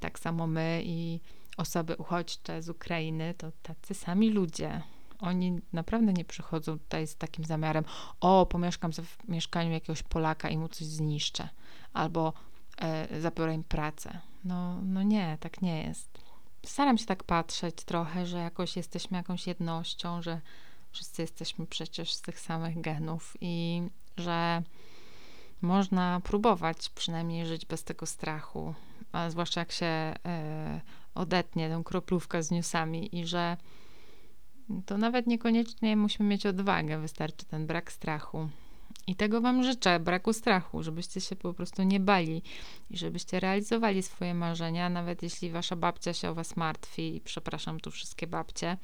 Tak 0.00 0.18
samo 0.18 0.46
my 0.46 0.82
i 0.84 1.20
osoby 1.56 1.96
uchodźcze 1.96 2.62
z 2.62 2.68
Ukrainy 2.68 3.34
to 3.34 3.52
tacy 3.62 3.94
sami 3.94 4.30
ludzie. 4.30 4.82
Oni 5.18 5.60
naprawdę 5.72 6.12
nie 6.12 6.24
przychodzą 6.24 6.78
tutaj 6.78 7.06
z 7.06 7.16
takim 7.16 7.44
zamiarem, 7.44 7.84
o, 8.20 8.46
pomieszkam 8.46 8.92
w 8.92 9.28
mieszkaniu 9.28 9.72
jakiegoś 9.72 10.02
Polaka 10.02 10.48
i 10.48 10.58
mu 10.58 10.68
coś 10.68 10.86
zniszczę, 10.86 11.48
albo 11.92 12.32
e, 12.78 13.20
zabiorę 13.20 13.54
im 13.54 13.64
pracę. 13.64 14.20
No, 14.44 14.82
no 14.82 15.02
nie, 15.02 15.38
tak 15.40 15.62
nie 15.62 15.82
jest. 15.82 16.18
Staram 16.66 16.98
się 16.98 17.06
tak 17.06 17.24
patrzeć 17.24 17.74
trochę, 17.74 18.26
że 18.26 18.38
jakoś 18.38 18.76
jesteśmy 18.76 19.16
jakąś 19.16 19.46
jednością, 19.46 20.22
że 20.22 20.40
wszyscy 20.90 21.22
jesteśmy 21.22 21.66
przecież 21.66 22.12
z 22.12 22.22
tych 22.22 22.40
samych 22.40 22.80
genów 22.80 23.36
i 23.40 23.82
że 24.16 24.62
można 25.62 26.20
próbować 26.24 26.88
przynajmniej 26.88 27.46
żyć 27.46 27.66
bez 27.66 27.84
tego 27.84 28.06
strachu, 28.06 28.74
a 29.16 29.30
zwłaszcza 29.30 29.60
jak 29.60 29.72
się 29.72 29.86
e, 29.86 30.80
odetnie 31.14 31.68
tę 31.68 31.82
kroplówkę 31.84 32.42
z 32.42 32.50
newsami 32.50 33.18
i 33.18 33.26
że 33.26 33.56
to 34.86 34.98
nawet 34.98 35.26
niekoniecznie 35.26 35.96
musimy 35.96 36.28
mieć 36.28 36.46
odwagę, 36.46 36.98
wystarczy 36.98 37.46
ten 37.46 37.66
brak 37.66 37.92
strachu. 37.92 38.48
I 39.06 39.16
tego 39.16 39.40
Wam 39.40 39.62
życzę, 39.62 40.00
braku 40.00 40.32
strachu, 40.32 40.82
żebyście 40.82 41.20
się 41.20 41.36
po 41.36 41.54
prostu 41.54 41.82
nie 41.82 42.00
bali 42.00 42.42
i 42.90 42.96
żebyście 42.96 43.40
realizowali 43.40 44.02
swoje 44.02 44.34
marzenia, 44.34 44.88
nawet 44.88 45.22
jeśli 45.22 45.50
Wasza 45.50 45.76
babcia 45.76 46.12
się 46.12 46.30
o 46.30 46.34
Was 46.34 46.56
martwi, 46.56 47.16
i 47.16 47.20
przepraszam 47.20 47.80
tu 47.80 47.90
wszystkie 47.90 48.26
babcie, 48.26 48.76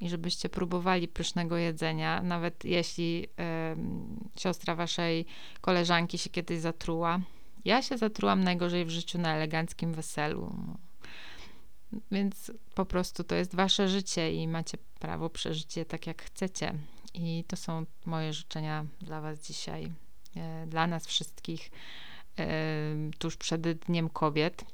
i 0.00 0.08
żebyście 0.08 0.48
próbowali 0.48 1.08
pysznego 1.08 1.56
jedzenia, 1.56 2.22
nawet 2.22 2.64
jeśli 2.64 3.24
y, 3.24 4.40
siostra 4.40 4.74
Waszej 4.74 5.26
koleżanki 5.60 6.18
się 6.18 6.30
kiedyś 6.30 6.60
zatruła, 6.60 7.20
ja 7.68 7.82
się 7.82 7.98
zatrułam 7.98 8.44
najgorzej 8.44 8.84
w 8.84 8.90
życiu 8.90 9.18
na 9.18 9.34
eleganckim 9.34 9.92
weselu. 9.92 10.54
Więc 12.10 12.52
po 12.74 12.84
prostu 12.84 13.24
to 13.24 13.34
jest 13.34 13.54
wasze 13.54 13.88
życie 13.88 14.32
i 14.32 14.48
macie 14.48 14.78
prawo 14.98 15.30
przeżyć 15.30 15.76
je 15.76 15.84
tak, 15.84 16.06
jak 16.06 16.22
chcecie. 16.22 16.74
I 17.14 17.44
to 17.48 17.56
są 17.56 17.86
moje 18.06 18.32
życzenia 18.32 18.86
dla 19.00 19.20
was 19.20 19.40
dzisiaj, 19.40 19.92
e, 20.36 20.66
dla 20.66 20.86
nas 20.86 21.06
wszystkich, 21.06 21.70
e, 22.38 22.46
tuż 23.18 23.36
przed 23.36 23.72
Dniem 23.72 24.08
Kobiet. 24.08 24.64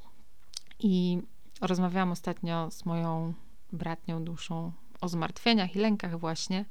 I 0.79 1.19
rozmawiałam 1.61 2.13
ostatnio 2.13 2.71
z 2.71 2.85
moją 2.85 3.35
bratnią 3.73 4.25
duszą 4.25 4.73
o 5.01 5.09
zmartwieniach 5.09 5.77
i 5.77 5.79
lękach 5.79 6.19
właśnie, 6.19 6.65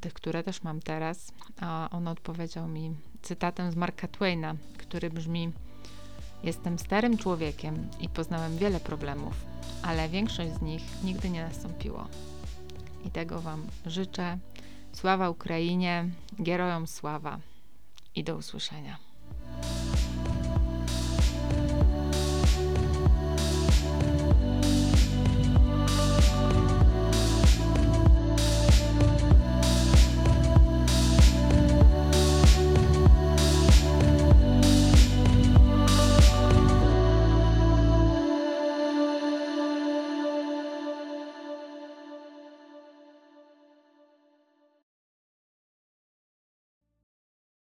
tych, 0.00 0.12
które 0.12 0.42
też 0.42 0.62
mam 0.62 0.80
teraz, 0.80 1.32
a 1.60 1.88
on 1.92 2.08
odpowiedział 2.08 2.68
mi 2.68 2.96
cytatem 3.22 3.72
z 3.72 3.76
Marka 3.76 4.08
Twaina, 4.08 4.54
który 4.86 5.10
brzmi: 5.10 5.52
Jestem 6.42 6.78
starym 6.78 7.18
człowiekiem 7.18 7.88
i 8.00 8.08
poznałem 8.08 8.58
wiele 8.58 8.80
problemów, 8.80 9.34
ale 9.82 10.08
większość 10.08 10.52
z 10.52 10.62
nich 10.62 10.82
nigdy 11.04 11.30
nie 11.30 11.42
nastąpiło. 11.42 12.08
I 13.04 13.10
tego 13.10 13.40
Wam 13.40 13.66
życzę. 13.86 14.38
Sława 14.92 15.30
Ukrainie, 15.30 16.08
Gerojom 16.38 16.86
sława 16.86 17.38
i 18.14 18.24
do 18.24 18.36
usłyszenia. 18.36 18.98